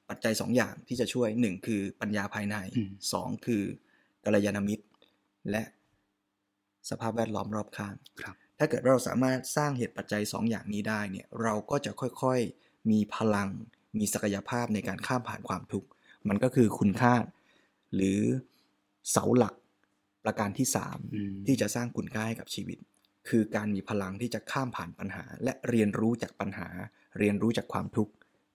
[0.08, 3.62] ปัจจัยสองอย่างที่จะช่วยหนึ่งคือปัญญาภายในอืมสองคือ
[4.24, 4.84] กัลยาณมิตร
[5.50, 5.62] และ
[6.90, 13.48] สภาพแวดล้อมรอบข้างครับถ้าเกิดเราสามารถสร้างเหตุปัจจัยสองอย่างนี้ได้เนี่ยเราก็จะค่อยๆมีพลัง
[13.98, 15.88] มีศักยภาพในการข้ามผ่านความทุกข์
[16.28, 17.14] มันก็คือคุณค่า
[17.94, 18.20] หรือ
[19.10, 19.54] เสาหลัก
[20.24, 22.78] ประการที่สามอืมที่จะสร้างคุณค่าให้กับชีวิต
[23.28, 26.68] คือการมีพลังที่จะข้ามผ่านปัญหา และเรียนรู้จากปัญหา
[27.18, 28.12] เรียนรู้จากความทุกข์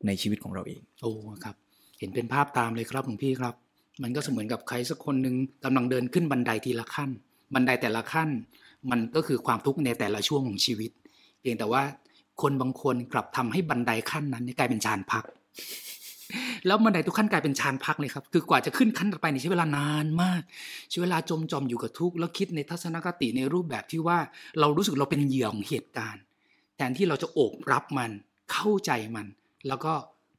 [0.07, 1.11] ในชีวิตของเราเอง โอ้
[1.43, 1.55] ครับ
[1.99, 3.55] เห็นเป็นภาพตามเลยครับหลวงพี่ครับ
[4.03, 5.35] มันก็เสมือนกับใครสักคนหนึ่ง
[5.65, 7.09] กำลังเดินขึ้นบันไดทีละขั้น
[7.53, 8.29] บันไดแต่ละขั้น
[8.91, 10.91] มันก็คือความทุกข์ในแต่ละช่วงของชีวิต
[11.41, 11.83] เพียงแต่ว่า
[12.41, 15.23] คนบางคนกลับทำให้บันไดขั้นนั้นกลายเป็นชานพัก
[16.65, 20.41] แล้วบันไดทุกขั้นกลายเป็นชานพักเลยครับ คือกว่าจะขึ้นขั้นต่อไปนี่ใช้เวลานานมาก
[20.89, 24.17] ใช้เวลาจมจอมอยู่กับทุกข์แล้วคิดในทัศนคติในรูปแบบที่ว่า
[24.59, 26.23] เรารู้สึกเราเป็นเหยื่อของเหตุการณ์
[26.75, 28.11] แทนที่เราจะโอบรับมัน
[28.51, 29.27] เข้าใจมัน
[29.67, 29.93] แล้วก็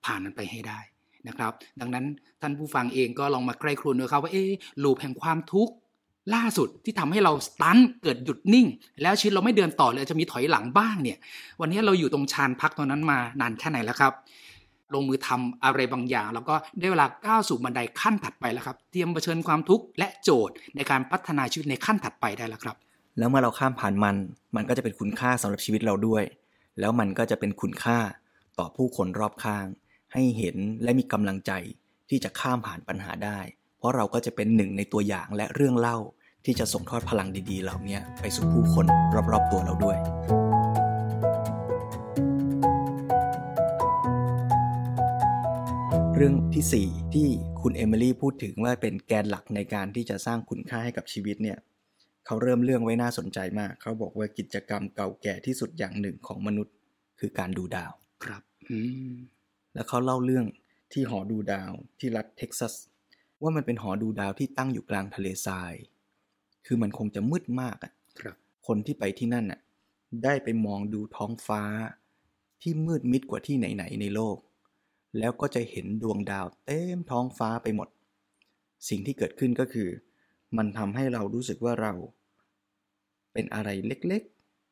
[0.04, 0.80] ผ่านมันไปให้ได้
[1.28, 2.04] นะครับ ดังนั้น
[2.40, 4.50] ท่านผู้ฟังเองก็ลองมาใกล้ครวญดูครับว่าเอ๊ะ
[4.82, 5.72] ลูปแห่งความทุกข์
[6.34, 8.66] ล่าสุดที่ทำให้เราสตันเกิดหยุดนิ่ง
[9.02, 11.18] แล้วชีวิตเราไม่เดินต่อเลยจะมีถอยหลังบ้างเนี่ย
[11.60, 14.12] วันนี้เราอยู่ตรงชานพักตรงนั้นมานานแค่ไหนแล้วครับ
[14.94, 22.76] ลงมือทำอะไรบางอย่าง แล้วก็ได้เวลาก้าวสู่บันไดขั้นถัดไปแล้วครับ เตรียมเผชิญความทุกข์และโจทย์ในการพัฒนาชีวิตในขั้นถัดไปได้แล้วครับ
[23.18, 24.16] แล้วเมื่อเราข้ามผ่านมัน
[24.56, 26.24] มันก็จะเป็นคุณค่าสำหรับชีวิตเราด้วย
[26.80, 27.98] แล้วมันก็จะเป็นคุณค่า
[28.58, 29.66] ต่อผู้คนรอบข้าง
[30.12, 31.52] ให้เห็นและมีกำลังใจ
[32.10, 33.38] ที่จะข้ามผ่านปัญหาได้
[33.78, 35.98] เพราะเราก็จะเป็นหนึ่งในตัวอย่างและเรื่องเล่า
[36.44, 38.86] ที่จะส่งทอดพลังดีๆ เหล่านี้ไปสู่ผู้คน
[39.32, 39.96] รอบๆตัวเราด้วย
[46.16, 47.28] เรื่องที่ 4 ที่
[47.60, 51.58] คุณเอมิลี่พูดถึงว่าเป็นแกนหลักในการที่จะสร้างคุณค่าให้กับชีวิตเนี่ย
[52.26, 56.74] เขาเริ่มเรื่องไว้น่าสนใจมาก เขาบอกว่ากิจกรรมเก่าแก่ที่สุดอย่างหนึ่งของมนุษย์
[57.20, 57.92] คือการดูดาว
[59.74, 60.46] แล้วเขาเล่าเรื่อง
[60.92, 62.74] ที่หอดูดาวที่รัฐเท็กซัส
[63.42, 65.72] ว่ามันเป็นหอดูดาวที่ตั้งอยู่กลางทะเลทราย
[66.66, 68.36] คือมันคงจะมืดมากอะครับ
[68.66, 69.60] คนที่ไปที่นั่นน่ะ
[70.24, 71.62] ได้ไปมองดูท้องฟ้า
[72.62, 74.36] ที่มืดมิดกว่าที่ไหนๆในโลก
[75.18, 77.88] แล้วก็จะเห็นดวงดาวเต็มท้องฟ้าไปหมด
[78.88, 79.88] สิ่งที่เกิดขึ้นก็คือ
[80.56, 81.92] มันทำให้เรารู้สึกว่าเรา
[83.32, 84.22] เป็นอะไรเล็ก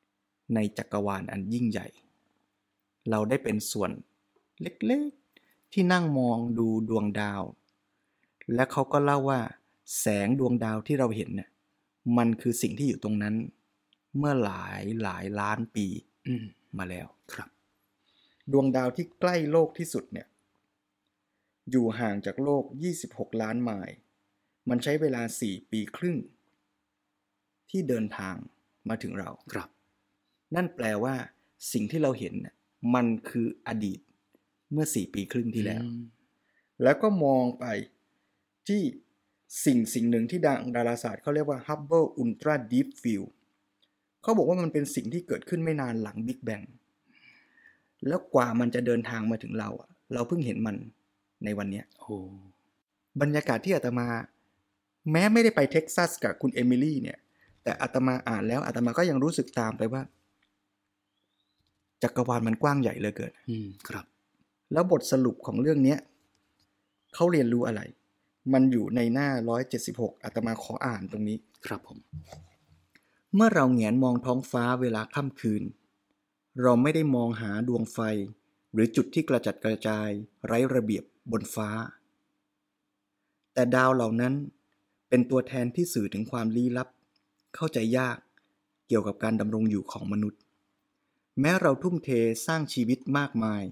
[0.02, 1.88] ๆ ในจักรวาลอันยิ่งใหญ่
[3.10, 3.90] เราได้เป็นส่วน
[4.62, 7.42] เล็กๆ ที่นั่งมองดูดวงดาว
[8.54, 9.40] และเขาก็เล่าว่า
[10.00, 11.50] แสงดวงดาวที่เราเห็นเนี่ย
[12.16, 13.34] มันคือสิ่งที่อยู่ตรงนั้น
[14.18, 15.86] เมื่อหลายหลายล้านปี
[16.26, 16.44] อืม
[16.78, 17.48] มาแล้วครับ
[18.52, 20.26] ดวงดาวที่ใกล้โลกที่สุดเนี่ย
[21.70, 22.64] อยู่ห่างจากโลก
[23.02, 23.96] 26 ล้านไมล์
[24.68, 26.18] มันใช้เวลา 4 ปีครึ่ง
[27.70, 28.36] ที่เดินทาง
[28.88, 29.68] มาถึงเราครับ
[30.54, 31.14] นั่นแปลว่า
[31.72, 32.54] สิ่งที่เราเห็นน่ะ
[32.94, 34.00] มันคืออดีต
[34.72, 36.02] เมื่อ4ปีครึ่งที่แล้วอืม
[36.82, 37.64] แล้วก็มองไป
[38.68, 38.82] ที่
[39.64, 43.28] สิ่งสิ่งหนึ่งที่ทางดาราศาสตร์เขาเรียกว่า Hubble Ultra Deep Field
[44.22, 46.66] เขาบอกว่ามันเป็นสิ่งที่เกิดขึ้นไม่นานหลัง Big Bang
[48.06, 50.76] แล้วกว่ามันจะเดินทางมาถึงเราอะเราเพิ่งเห็นมัน
[51.44, 52.16] ในวันเนี้ยโอ้
[53.20, 54.06] บรรยากาศที่อาตมา
[55.10, 57.18] แม้ไม่ได้ไปเท็กซัสกับคุณเอมิลี่เนี่ย
[57.62, 60.02] แต่อาตมาอ่านแล้วอาตมาก็ยังรู้สึกตามไปว่า
[62.02, 64.04] จักรวาลมันกว้างใหญ่เหลือเกินอืมครับ
[64.72, 65.98] แล้วบทสรุปของเรื่องเนี้ย
[67.14, 67.80] เขาเรียนรู้อะไร
[68.52, 69.28] มันอยู่ในหน้า
[69.76, 71.98] 176อาตมาขออ่านตรงนี้ ครับผม
[73.34, 75.62] เมื่อเราแงนมองท้องฟ้าเวลาค่ำคืน
[76.62, 77.98] เราไม่ได้มองหาดวงไฟ
[78.72, 80.08] หรือจุดที่กระจัดกระจาย
[80.46, 81.68] ไร้ระเบียบบนฟ้า
[83.54, 84.34] แต่ดาวเหล่านั้น
[85.08, 86.88] เป็นตัวแทนที่สื่อถึงความลี้ลับ
[87.54, 88.18] เข้าใจยาก
[88.88, 90.40] เกี่ยวกับการดำรงอยู่ของมนุษย์
[91.40, 92.08] แม้เราทุ่มเท
[92.46, 93.62] สร้างชีวิตมากมาย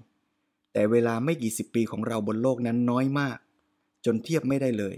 [0.73, 3.37] แต่เวลาไม่กี่สิบปีของเราบนโลกนั้นน้อยมาก
[4.05, 4.95] จนเทียบไม่ได้เลย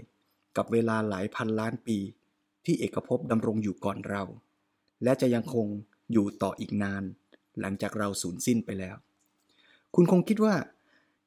[0.56, 1.98] กับเวลาหลายพันล้านปี
[2.64, 4.22] ที่เอกภพดำรงอยู่ก่อนเรา
[5.02, 5.66] และจะยังคง
[6.12, 7.02] อยู่ต่ออีกนาน
[7.60, 8.96] หลังจากเราสูญสิ้นไปแล้ว
[9.94, 10.54] คุณคงคิดว่า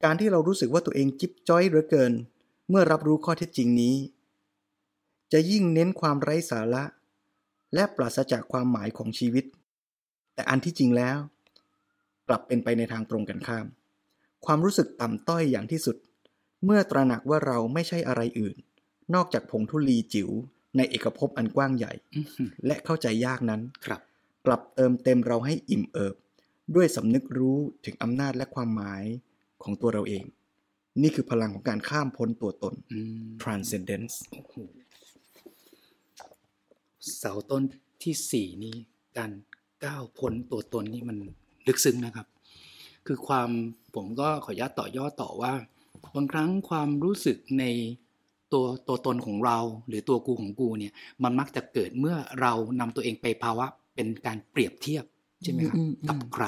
[0.04, 2.12] การที่เรารู้สึกว่าตัวเองจิ๊บจ้อยเหลือเกิน
[2.68, 3.96] เมื่อรับรู้ข้อเท็จจริงนี้
[5.32, 6.84] จะยิ่งเน้นความไร้สาระ
[7.74, 9.44] และปราศจากความหมายของชีวิต
[10.38, 11.18] แต่อันที่จริงแล้ว
[12.28, 13.66] กลับเป็นไปในทางตรงกันข้าม
[14.46, 15.96] ความรู้สึกต่ำต้อยอย่างที่สุด
[16.64, 18.56] เมื่อตระหนักว่าเราไม่ใช่อะไรอื่น
[19.14, 20.30] นอกจากผงธุลีจิ๋ว
[20.76, 24.00] ในเอกภพอันกว้างใหญ่อื้อหือและเข้าใจยากนั้นครับ
[24.46, 26.14] กลับเติมเต็มเราให้อิ่มเอิบ
[26.74, 29.04] ด้วยสำนึกรู้ถึงอำนาจและความหมาย
[29.62, 30.24] ของตัวเราเอง
[31.02, 34.54] นี่คือพลังของการข้ามพ้นตัวตนอืม transcendence โอ้โห
[37.16, 37.62] เสาต้น
[38.02, 38.76] ที่สี่นี้
[39.18, 39.30] การ
[39.84, 41.16] ก้าวพ้นตัวตนนี่มัน
[41.66, 42.26] ลึกซึ้งนะครับ
[43.06, 43.48] คือความ
[43.94, 45.52] ผมก็ขออนุญาตต่อยอดต่อว่า
[46.14, 47.64] บางครั้งความรู้สึกใน
[48.52, 49.58] ตัวตัวตนของเรา
[49.88, 55.04] หรือตัวกูของกูเนี่ยมันมักจะเกิดเมื่อเรานำตัวเองไปภาวะเป็นการเปรียบเทียบ
[55.42, 56.44] ใช่ไหมครับอืมอืมกับใคร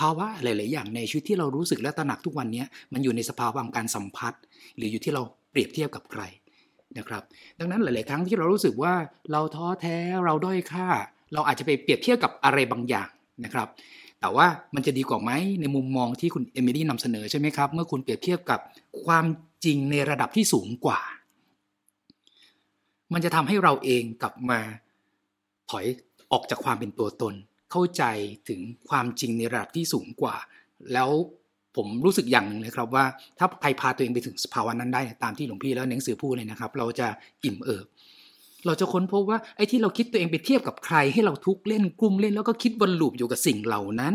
[0.00, 4.34] ภาวะหลาย ๆ อย่างในชีวิตที่เรารู้สึกและตระหนักทุกวันเนี้ยมันอยู่ในสภาวะของการสัมผัส
[4.76, 6.22] หรืออยู่ที่เราเปรียบเทียบกับใคร
[6.98, 7.22] นะครับ
[7.58, 8.94] ดังนั้นหลาย ๆ ครั้งที่เรารู้สึกว่า
[9.32, 10.88] เราท้อแท้เราด้อยค่า
[11.32, 13.08] เราอาจจะไปเปรียบเทียบกับอะไรบางอย่าง
[13.44, 13.68] นะครับ
[14.20, 18.60] แต่ว่ามันจะดีกว่าไหมในมุมมองที่คุณเอมิลี่นำเสนอใช่ไหมครับ เมื่อคุณเปรียบเทียบกับ
[19.04, 19.26] ความ
[19.64, 21.00] จริงในระดับที่สูงกว่า
[23.12, 24.60] มันจะทำให้เราเองกลับมา
[25.70, 25.86] ถอย
[26.32, 27.34] ออกจากความเป็นตัวตน
[27.70, 28.02] เข้าใจ
[28.48, 30.36] ถึงความจริงในระดับที่สูงกว่า
[30.92, 31.10] แล้ว
[31.76, 33.04] ผมรู้สึกอย่างหนึ่งเลยครับว่า
[33.38, 37.08] ถ้าใครพาตัวเองไปถึงสภาวะนั้นได้ตามที่หลวงพี่แล้วหนังสือพูดเลยนะครับ เราจะ
[37.44, 37.86] อิ่มเอิบ
[38.66, 44.14] เราจะค้นพบว่าไอ้ที่เราคิดตัวเองไปเทียบกับใคร ให้เราทุกข์เล่นกลุ้มเล่นแล้วก็คิดวนลูปอยู่กับสิ่งเหล่านั้น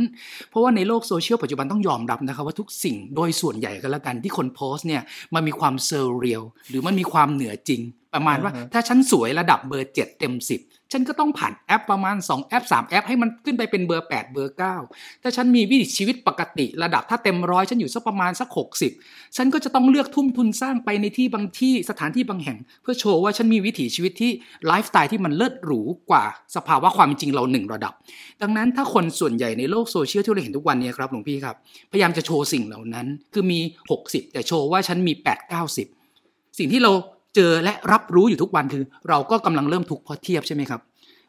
[0.50, 5.02] เพราะว่าในโลกโซเชียลปัจจุบันต้องยอมรับนะครับว่าทุกสิ่งโดยส่วนใหญ่ก็แล้วกันที่คนโพสต์เนี่ย
[5.34, 7.82] มันมีความเซอร์เรียลหรือมันมีความเหนือจริง
[8.14, 14.56] ประมาณว่าอ่าฮะถ้าฉันสวยระดับเบอร์7เต็ม10 ฉันก็ต้องผ่านแอปประมาณ 2 แอป 3 แอป ให้มันขึ้นไปเป็นเบอร์ 8 เบอร์
[14.88, 18.50] 9 ถ้าฉันมีวิถีชีวิตปกติระดับถ้าเต็มร้อยฉันอยู่สักประมาณสัก
[18.94, 24.32] 60 ฉันก็จะต้องเลือกทุ่มทุนสร้างไปในที่บางที่สถานที่บางแห่ง เพื่อโชว์ว่าฉันมีวิถีชีวิตที่
[24.68, 26.24] ไลฟ์สไตล์ที่มันเลิศหรูกว่า
[26.56, 27.94] สภาวะความจริงเราหนึ่งระดับ
[28.42, 31.56] ดังนั้นถ้าคนส่วนใหญ่ในโลกโซเชียลที่เราเห็นทุกวันนี้ครับหลวงพี่ครับ
[31.92, 33.60] พยายามจะโชว์สิ่งเหล่านั้น คือมี
[33.98, 35.54] 60 แต่โชว์ว่าฉันมี 8
[35.90, 36.92] 90 สิ่งที่เรา
[37.36, 40.82] เจอและรับรู้อยู่ทุกวันคือ เราก็กำลังเริ่มทุกข์เพราะเทียบใช่ไหมครับ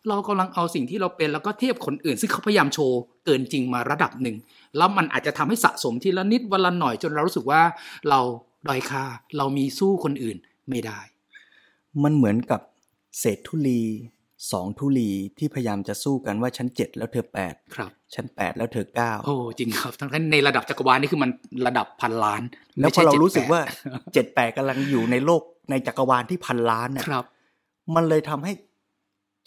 [0.08, 4.36] เรากำลังเอาสิ่งที่เราเป็นแล้วก็เทียบคนอื่น ซึ่งเขาพยายามโชว์เกินจริงมาระดับหนึ่ง
[4.76, 7.62] แล้วมันอาจจะทำให้สะสมทีละนิดวันละหน่อยจนเรารู้สึกว่า
[8.08, 8.20] เรา
[8.68, 9.04] ด้อยค่า
[9.36, 10.36] เรามีสู้คนอื่น
[10.68, 11.00] ไม่ได้
[12.02, 12.60] มันเหมือนกับ
[13.18, 13.82] เศษธุลี
[14.52, 21.30] สองธุลีที่พยายามจะสู้กันว่าฉันเจ็ดแล้วเธอแปดครับฉันแปดแล้วเธอเก้าโอ้จริงครับทั้งที่ในระดับจักรวาลนี่คือมัน
[21.66, 22.42] ระดับพันล้าน
[22.78, 23.60] แล้วไม่พใช่อเรา7รู้สึก8ว่า
[24.14, 27.26] เจ็ดแปดกำลังอยู่ในโลก ในจักรวาลที่พันล้านเนี่ยครับ
[27.94, 28.52] มันเลยทำให้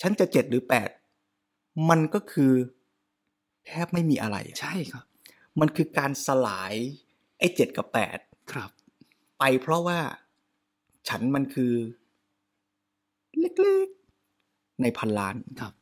[0.01, 0.89] ฉันจะเจ็ดหรือแปด
[1.89, 2.53] มันก็คือ
[3.65, 5.05] แทบไม่มีอะไรอะใช่ครับ
[5.59, 6.73] มันคือการสลาย
[7.39, 8.17] ไอ้เจ็ดกับแปด
[8.51, 8.69] ครับ
[9.39, 9.99] ไปเพราะว่า
[11.09, 11.73] ฉันมันคือ
[13.39, 15.73] เล็กๆ ในพันล้านครับ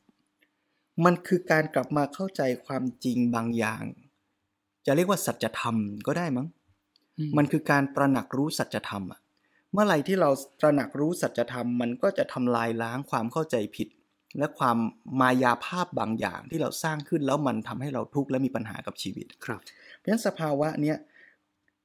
[1.06, 3.84] มันคือการกลับมาเข้าใจความจริงบางอย่าง
[4.86, 5.76] จะเรียกว่าสัจธรรม
[6.08, 6.48] ก็ได้มั้ง
[7.38, 9.20] มันคือการตระหนักรู้สัจธรรมอะ
[9.74, 10.30] เมื่อไหร่ที่เรา
[10.61, 13.88] ตระหนักรู้สัจธรรมมันก็จะทำลายล้างความเข้าใจผิด
[14.38, 14.78] และความ
[15.19, 19.61] มายาภาพบางอย่างที่เราสร้างขึ้นแล้วมันทำให้เราทุกข์และมีปัญหากับชีวิต ครับ
[19.97, 20.97] เพราะฉะนั้นสภาวะเนี้ย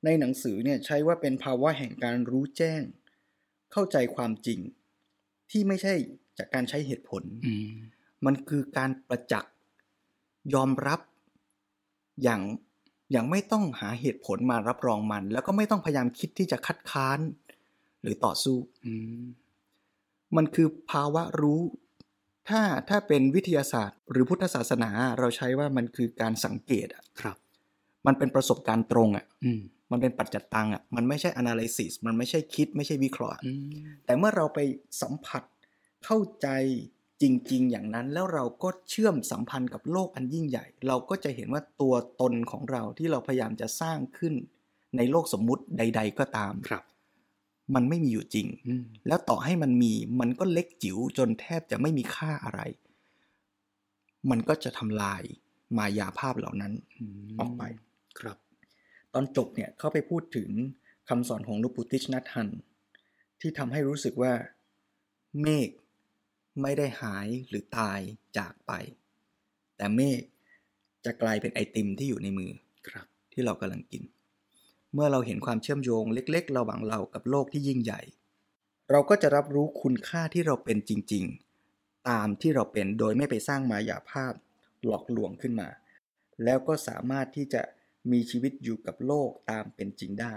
[0.05, 2.83] ในหนังสือเนี่ยใช้ว่าเป็นภาวะแห่งการรู้แจ้ง
[3.73, 4.61] เข้าใจความจริง
[5.51, 5.95] ที่ไม่ใช่
[6.39, 7.77] จากการใช้เหตุผลอืม
[8.27, 9.53] มันคือการประจักษ์
[10.55, 11.01] ยอมรับ
[12.23, 12.43] อย่าง
[13.13, 17.48] อย่างไม่ต้องหาเหตุผลมารับรองมัน แล้วก็ไม่ต้องพยายามคิดที่จะคัดค้านห
[18.09, 18.57] รือต่อสู้
[18.87, 18.93] อื
[19.23, 19.25] ม
[20.37, 21.61] มันคือภาวะรู้
[22.49, 27.37] ถ้าถ้าเป็นวิทยาศาสตร์ หรือพุทธศาสนา เราใช้ว่ามันคือการสังเกตอะครับ
[28.07, 29.61] มันเป็นประสบการณ์ตรงอะอืม
[29.93, 34.59] มันเป็นปัจจัตตังอะมันไม่ใช่ analysis มันไม่ใช่คิด ไม่ใช่วิเคราะห์อืมแต่เมื่อเราไป
[35.03, 35.43] สัมผัส
[36.05, 36.49] เข้าใจ
[37.23, 44.35] จริง ๆ อย่างนั้นแล้วเราก็เชื่อมสัมพันธ์กับโลกอันยิ่งใหญ่ เราก็จะเห็นว่าตัวตนของเราที่เราพยายามจะสร้างขึ้น
[44.97, 46.83] ในโลกสมมุติใด ๆ ก็ตามครับ
[47.75, 52.61] มันไม่มีอยู่จริงอืมแล้วต่อให้มันมีมันก็เล็กจิ๋วจนแทบจะไม่มีค่าอะไร
[54.31, 55.23] มันก็จะทำลาย
[55.79, 57.63] มายาภาพเหล่านั้นมออกไป
[58.19, 58.37] ครับ
[59.15, 60.51] ตอนจบเนี่ยเขาไปพูดถึง
[61.09, 62.49] คำสอนของหลุปุติชนัทฮัน
[63.41, 64.33] ที่ทำให้รู้สึกว่า
[65.41, 65.71] เมฆ
[66.63, 68.01] ไม่ได้หายหรือตาย
[68.39, 68.73] จากไป
[69.77, 70.21] แต่เมฆ
[71.05, 72.51] จะกลายเป็นไอติมที่อยู่ในมือ
[72.89, 74.03] ครับที่เรากำลังกิน
[74.95, 78.01] เมื่อเราเห็นความเชื่อมโยงเล็ก ๆ ระหว่างเรากับโลกที่ยิ่งใหญ่
[78.91, 81.25] เราก็จะรับรู้คุณค่าที่เราเป็นจริง
[81.67, 84.33] ๆ ตามที่เราเป็นโดยไม่ไปสร้างมายาภาพ
[84.85, 85.69] หลอกลวงขึ้นมา
[86.45, 87.63] แล้วก็สามารถที่จะ
[88.11, 90.35] มีชีวิตอยู่กับโลกตามเป็นจริงได้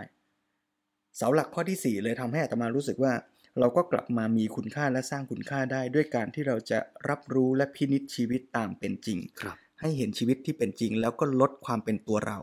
[1.15, 3.13] เสาหลักข้อที่ 4 เลยทำให้อาตมารู้สึกว่า
[3.59, 6.79] เราก็กลับมามีคุณค่าและสร้างคุณค่าได้ ด้วยการที่เราจะ
[7.09, 12.39] รับรู้และพินิจชีวิตตามเป็นจริงครับ ให้เห็นชีวิตที่เป็นจริง แล้วก็ลดความเป็นตัวเรา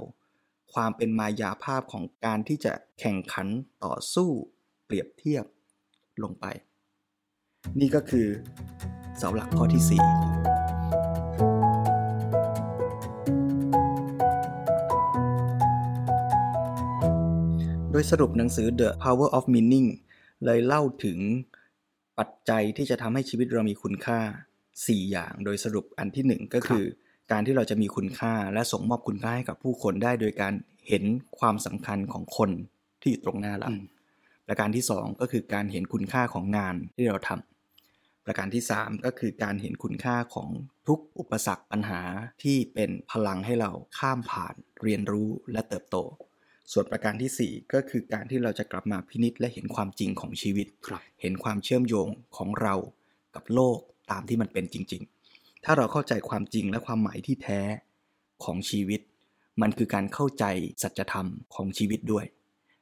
[0.74, 3.46] ความเป็นมายาภาพของการที่จะแข่งขัน
[3.84, 4.28] ต่อสู้
[4.84, 5.44] เปรียบเทียบ
[6.22, 6.46] ลงไป
[7.80, 8.26] นี่ก็คือ
[9.16, 9.90] เสาหลักข้อที่ 4
[17.90, 19.88] โดยสรุปหนังสือ The Power of Meaning
[20.44, 21.18] เลยเล่าถึง
[22.18, 24.20] ปัจจัยที่จะทำให้ชีวิตเรามีคุณค่า
[24.66, 26.84] 4 อย่าง โดยสรุปอันที่ 1 ก็คือ
[27.30, 30.54] การที่เราจะมีคุณค่าและส่งมอบคุณค่าให้กับผู้คนได้โดยการ
[30.88, 31.04] เห็น
[31.38, 32.50] ความสำคัญของคน
[33.00, 33.70] ที่อยู่ตรงหน้าเรา
[34.46, 40.48] ประการที่ 2 ก็คือการเห็นคุณค่าของงานที่เราทำประการที่ 3 ก็คือการเห็นคุณค่าของ
[40.88, 42.00] ทุกอุปสรรคปัญหา
[42.42, 45.96] ที่เป็นพลังให้เราข้ามผ่าน เรียนรู้และเติบโต
[46.72, 50.66] ส่วนประการที่ 4 ก็คือการที่เราจะกลับมาพินิจและเห็นความจริงของชีวิต
[51.20, 52.74] เห็นความเชื่อมโยงของเรา
[53.34, 53.78] กับโลก
[54.10, 55.17] ตามที่มันเป็นจริง ๆ
[55.64, 57.60] ถ้าเราเข้าใจความจริงและความหมายที่แท้
[58.44, 59.00] ของชีวิต
[59.62, 60.44] มันคือการเข้าใจ
[60.82, 62.26] สัจธรรมของชีวิตด้วย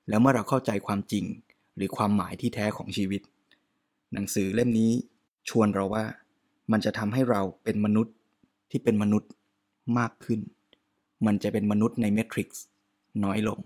[0.08, 1.24] แล้วเมื่อเราเข้าใจความจริง
[1.76, 3.22] หรือความหมายที่แท้ของชีวิต
[4.12, 4.90] หนังสือเล่มนี้
[5.48, 6.04] ชวนเราว่า
[6.72, 8.14] มันจะทำให้เราเป็นมนุษย์
[8.70, 9.30] ที่เป็นมนุษย์
[9.98, 10.40] มากขึ้น
[11.26, 12.64] มันจะเป็นมนุษย์ในเมทริกซ์
[13.24, 13.58] น้อยลง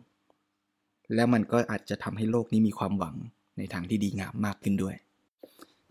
[1.15, 3.17] แล้วมันก็อาจจะทำให้โลกนี้มีความหวัง
[3.59, 4.95] ในทางที่ดีงามมากขึ้นด้วย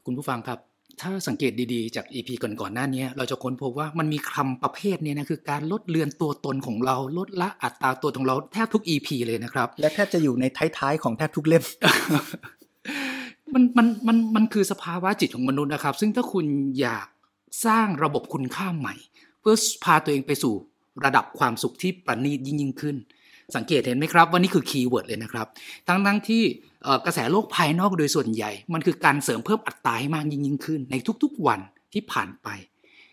[0.06, 0.60] คุณผู้ฟังครับ
[1.02, 10.46] ถ้าสังเกตดีๆ จาก EP ก่อนๆหน้านี้เราจะค้นพบว่ามันมีคำประเภทนี้นะคือการลดเลือนตัวตนของเราลดละอัตราตัวของเราแทบทุก EP เลยนะครับ และแทบจะอยู่ใน
[10.78, 11.64] ท้ายๆของแทบทุกเล่ม
[13.54, 16.46] มันมันมันมันคือสภาวะจิตของมนุษย์นะครับ ซึ่งถ้าคุณ
[16.82, 17.08] อยาก
[17.66, 18.96] สร้างระบบคุณค่าใหม่
[19.42, 20.54] เพื่อพาตัวเองไปสู่
[21.06, 22.96] ระดับความสุขที่ประณีตยิ่งยิ่งขึ้น
[23.56, 25.48] สังเกตเห็นไหมครับว่านี่คือ keyword เลยนะครับ
[25.88, 26.44] ทั้งทั้งที่
[27.06, 31.60] กระแสโลกภายนอกโดยส่วนใหญ่ มันคือการเสริมเพิ่มอัตราให้มากยิ่งยิ่งขึ้น ในทุกๆวัน
[31.94, 32.48] ที่ผ่านไป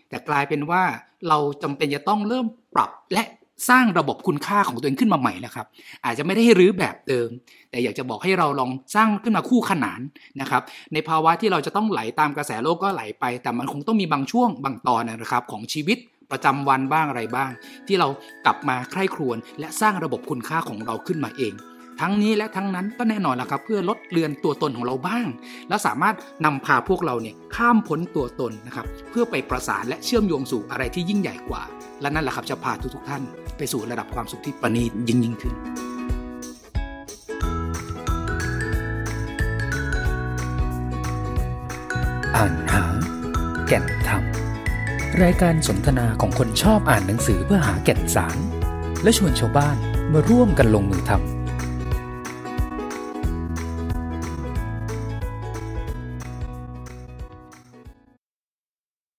[0.08, 0.82] แต่กลายเป็นว่า
[1.28, 3.24] เราจำเป็นจะต้องเริ่มปรับและ
[3.70, 5.66] สร้างระบบคุณค่าของตัวเองขึ้นมาใหม่นะครับ
[6.04, 7.28] อาจจะไม่ได้ให้รื้อแบบเดิม
[7.70, 10.00] แต่อยากจะบอกให้เราลองสร้างขึ้นมาคู่ขนาน
[10.40, 10.62] นะครับ
[10.92, 15.98] ในภาวะที่เราจะต้องไหลตามกระแสโลกก็ไหลไป แต่มันคงต้องมีบางช่วงบางตอนนะครับของชีวิต
[16.30, 17.50] ประจำวันบ้างอะไรบ้าง
[17.86, 18.08] ที่เรา
[18.44, 21.54] กลับมาใคร่ครวญและสร้างระบบคุณค่าของเราขึ้นมาเอง
[22.00, 25.26] ทั้งนี้และทั้งนั้นก็แน่นอนละครับ เพื่อลดเลือนตัวตนของเราบ้าง
[25.68, 26.14] และสามารถ
[26.44, 31.62] นำพาพวกเราเนี่ยข้ามพ้นตัวตนนะครับเพื่อไปประสานและเชื่อมโยงสู่อะไรที่ยิ่งใหญ่กว่า
[32.00, 33.22] และนั่นแหละครับจะพาทุกๆท่าน
[33.58, 35.54] ไปสู่ระดับความสุขที่ประณีตยิ่งยิ่งขึ้น
[42.36, 42.84] อ่านหา
[43.66, 44.45] แก่นธรรม
[45.24, 48.36] รายการสนทนาของคนชอบอ่านหนังสือเพื่อหาแก่นสาร
[49.02, 49.76] และชวนชาวบ้าน
[50.12, 51.35] มาร่วมกันลงมือทำ